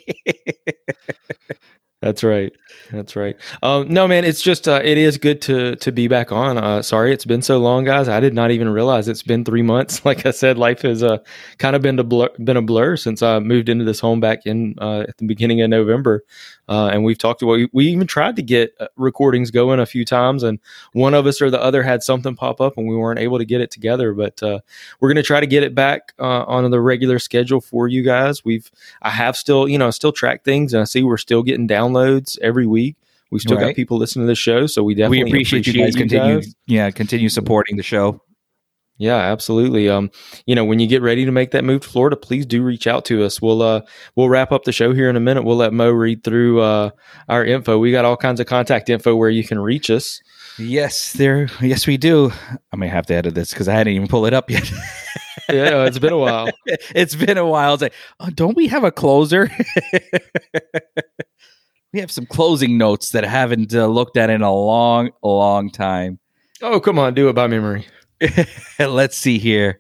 That's 2.02 2.24
right. 2.24 2.52
That's 2.92 3.16
right. 3.16 3.38
Um, 3.62 3.88
no, 3.88 4.08
man, 4.08 4.26
it's 4.26 4.42
just 4.42 4.68
uh, 4.68 4.82
it 4.84 4.98
is 4.98 5.20
good 5.20 5.40
to 5.44 5.76
to 5.76 5.92
be 5.92 6.08
back 6.08 6.32
on. 6.32 6.58
Uh, 6.58 6.82
sorry, 6.82 7.14
it's 7.14 7.26
been 7.26 7.44
so 7.44 7.60
long, 7.60 7.84
guys. 7.84 8.08
I 8.08 8.20
did 8.20 8.34
not 8.34 8.50
even 8.50 8.70
realize 8.70 9.08
it's 9.08 9.22
been 9.22 9.46
three 9.46 9.62
months. 9.62 10.02
Like 10.12 10.26
I 10.26 10.32
said, 10.32 10.58
life 10.58 10.82
has 10.82 11.04
uh, 11.04 11.20
kind 11.58 11.76
of 11.76 11.82
been 11.84 11.98
a 12.00 12.04
blur, 12.04 12.30
been 12.44 12.58
a 12.58 12.62
blur 12.62 12.98
since 12.98 13.22
I 13.22 13.40
moved 13.40 13.70
into 13.70 13.86
this 13.86 14.00
home 14.00 14.20
back 14.20 14.46
in 14.46 14.76
uh, 14.80 15.02
at 15.08 15.18
the 15.18 15.26
beginning 15.26 15.62
of 15.62 15.70
November. 15.70 16.24
Uh, 16.68 16.88
and 16.88 17.04
we've 17.04 17.18
talked 17.18 17.42
about 17.42 17.60
we 17.72 17.88
even 17.88 18.08
tried 18.08 18.36
to 18.38 18.42
get 18.42 18.74
uh, 18.80 18.88
recordings 18.98 19.52
going 19.52 19.80
a 19.80 19.86
few 19.86 20.04
times, 20.04 20.42
and 20.44 20.60
one 20.94 21.14
of 21.14 21.28
us 21.28 21.42
or 21.42 21.50
the 21.50 21.62
other 21.62 21.84
had 21.84 22.02
something 22.02 22.36
pop 22.36 22.60
up, 22.60 22.78
and 22.78 22.88
we 22.88 22.96
weren't 22.96 23.20
able 23.20 23.38
to 23.38 23.46
get 23.46 23.62
it 23.62 23.70
together. 23.72 24.14
But 24.14 24.42
we're 24.42 25.10
going 25.10 25.16
to 25.16 25.24
try 25.24 25.40
to 25.40 25.48
get 25.48 25.64
it 25.64 25.76
back 25.76 26.14
on 26.20 26.70
the 26.72 26.82
regular 26.82 27.20
schedule 27.20 27.62
for 27.62 27.88
you 27.88 28.02
guys. 28.02 28.44
We've 28.44 28.70
I 29.02 29.12
have 29.12 29.38
still 29.38 29.70
you 29.70 29.78
know 29.78 29.92
still 29.92 30.12
track 30.12 30.44
things, 30.44 30.74
and 30.74 30.82
I 30.82 30.86
see 30.86 31.04
we're 31.04 31.18
still 31.18 31.44
getting 31.44 31.68
downloads 31.92 32.38
every 32.42 32.68
week. 32.68 32.96
We've 33.32 33.42
still 33.42 33.58
right. 33.58 33.68
got 33.68 33.76
people 33.76 33.98
listening 33.98 34.26
to 34.26 34.32
the 34.32 34.36
show, 34.36 34.68
so 34.68 34.84
we 34.84 34.94
definitely 34.94 35.24
we 35.24 35.30
appreciate, 35.30 35.62
appreciate 35.62 35.76
you 35.80 35.86
guys. 35.86 35.96
You 35.96 36.02
continue, 36.02 36.36
guys. 36.42 36.56
yeah, 36.68 36.92
continue 36.92 37.30
supporting 37.30 37.78
the 37.78 37.84
show. 37.84 38.22
Yeah, 38.98 39.16
absolutely. 39.16 39.90
Um, 39.90 40.12
you 40.46 40.54
know, 40.54 40.66
when 40.66 40.80
you 40.80 40.86
get 40.86 41.02
ready 41.02 41.26
to 41.26 41.32
make 41.32 41.52
that 41.52 41.64
move 41.64 41.82
to 41.82 41.90
Florida, 41.90 42.16
please 42.18 42.46
do 42.46 42.62
reach 42.62 42.88
out 42.88 43.06
to 43.06 43.24
us. 43.24 43.42
We'll 43.42 43.62
uh 43.62 43.82
we'll 44.16 44.30
wrap 44.30 44.52
up 44.52 44.66
the 44.66 44.72
show 44.72 44.94
here 44.94 45.10
in 45.10 45.16
a 45.16 45.20
minute. 45.22 45.44
We'll 45.44 45.56
let 45.56 45.74
Mo 45.74 45.90
read 45.90 46.24
through 46.24 46.62
uh 46.62 46.92
our 47.30 47.44
info. 47.44 47.80
We 47.80 47.92
got 47.92 48.06
all 48.06 48.18
kinds 48.18 48.40
of 48.40 48.48
contact 48.48 48.90
info 48.90 49.16
where 49.16 49.30
you 49.30 49.44
can 49.44 49.60
reach 49.60 49.90
us. 49.90 50.22
Yes, 50.60 51.14
there. 51.14 51.48
Yes, 51.62 51.88
we 51.88 51.98
do. 51.98 52.32
I 52.72 52.76
may 52.76 52.88
have 52.88 53.06
to 53.08 53.14
edit 53.16 53.34
this 53.34 53.52
because 53.52 53.68
I 53.68 53.74
hadn't 53.74 53.94
even 53.94 54.08
pull 54.08 54.26
it 54.26 54.34
up 54.34 54.52
yet. 54.52 54.70
yeah, 55.50 55.86
it's 55.86 56.00
been 56.00 56.14
a 56.14 56.18
while. 56.18 56.50
it's 56.66 57.16
been 57.16 57.38
a 57.38 57.46
while. 57.46 57.74
It's 57.74 57.84
like, 57.84 57.94
oh, 58.20 58.30
don't 58.30 58.56
we 58.56 58.68
have 58.68 58.84
a 58.84 58.92
closer? 58.92 59.50
we 61.94 62.00
have 62.00 62.12
some 62.12 62.26
closing 62.26 62.78
notes 62.78 63.10
that 63.12 63.26
I 63.26 63.28
haven't 63.28 63.74
uh, 63.74 63.88
looked 63.88 64.18
at 64.18 64.30
in 64.30 64.42
a 64.42 64.54
long, 64.54 65.12
long 65.24 65.70
time. 65.70 66.20
Oh, 66.62 66.80
come 66.80 66.98
on, 67.00 67.14
do 67.14 67.28
it 67.30 67.34
by 67.34 67.48
memory. 67.48 67.86
Let's 68.80 69.18
see 69.18 69.40
here. 69.40 69.80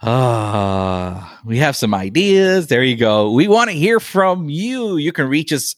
Uh, 0.00 1.26
we 1.44 1.58
have 1.58 1.76
some 1.76 1.94
ideas. 1.94 2.66
There 2.66 2.82
you 2.82 2.96
go. 2.96 3.30
We 3.30 3.48
want 3.48 3.70
to 3.70 3.76
hear 3.76 4.00
from 4.00 4.48
you. 4.48 4.96
You 4.96 5.12
can 5.12 5.28
reach 5.28 5.52
us 5.52 5.74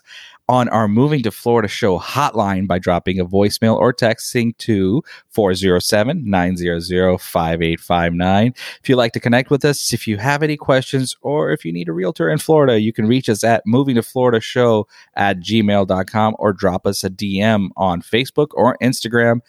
on 0.49 0.69
our 0.71 0.89
Moving 0.89 1.23
to 1.23 1.31
Florida 1.31 1.69
show 1.69 1.99
hotline 1.99 2.67
by 2.67 2.79
dropping 2.79 3.21
a 3.21 3.27
voicemail 3.27 3.77
or 3.77 3.93
texting 3.93 4.57
to 4.59 5.03
407 5.29 6.29
900 6.29 7.21
5859. 7.21 8.55
If 8.83 8.89
you'd 8.89 8.97
like 8.97 9.13
to 9.13 9.21
connect 9.21 9.51
with 9.51 9.65
us, 9.65 9.93
if 9.93 10.09
you 10.09 10.17
have 10.17 10.43
any 10.43 10.57
questions, 10.57 11.15
or 11.21 11.51
if 11.51 11.65
you 11.65 11.73
need 11.73 11.89
a 11.89 11.93
realtor 11.93 12.31
in 12.31 12.39
Florida, 12.39 12.81
you 12.81 12.93
can 12.93 13.07
reach 13.07 13.29
us 13.29 13.45
at 13.45 13.63
moving 13.67 13.97
to 13.97 14.03
Florida 14.03 14.41
show 14.41 14.87
at 15.15 15.39
gmail.com 15.41 16.37
or 16.39 16.53
drop 16.53 16.87
us 16.87 17.05
a 17.05 17.11
DM 17.11 17.69
on 17.77 18.01
Facebook 18.01 18.49
or 18.55 18.77
Instagram 18.83 19.41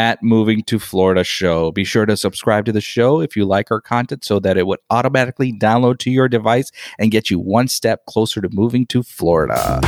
at 0.00 0.22
Moving 0.22 0.62
to 0.62 0.78
Florida 0.78 1.22
Show. 1.22 1.72
Be 1.72 1.84
sure 1.84 2.06
to 2.06 2.16
subscribe 2.16 2.64
to 2.64 2.72
the 2.72 2.80
show 2.80 3.20
if 3.20 3.36
you 3.36 3.44
like 3.44 3.70
our 3.70 3.82
content 3.82 4.24
so 4.24 4.40
that 4.40 4.56
it 4.56 4.66
would 4.66 4.78
automatically 4.88 5.52
download 5.52 5.98
to 5.98 6.10
your 6.10 6.26
device 6.26 6.72
and 6.98 7.10
get 7.10 7.28
you 7.28 7.38
one 7.38 7.68
step 7.68 8.06
closer 8.06 8.40
to 8.40 8.48
moving 8.50 8.86
to 8.86 9.02
Florida. 9.02 9.78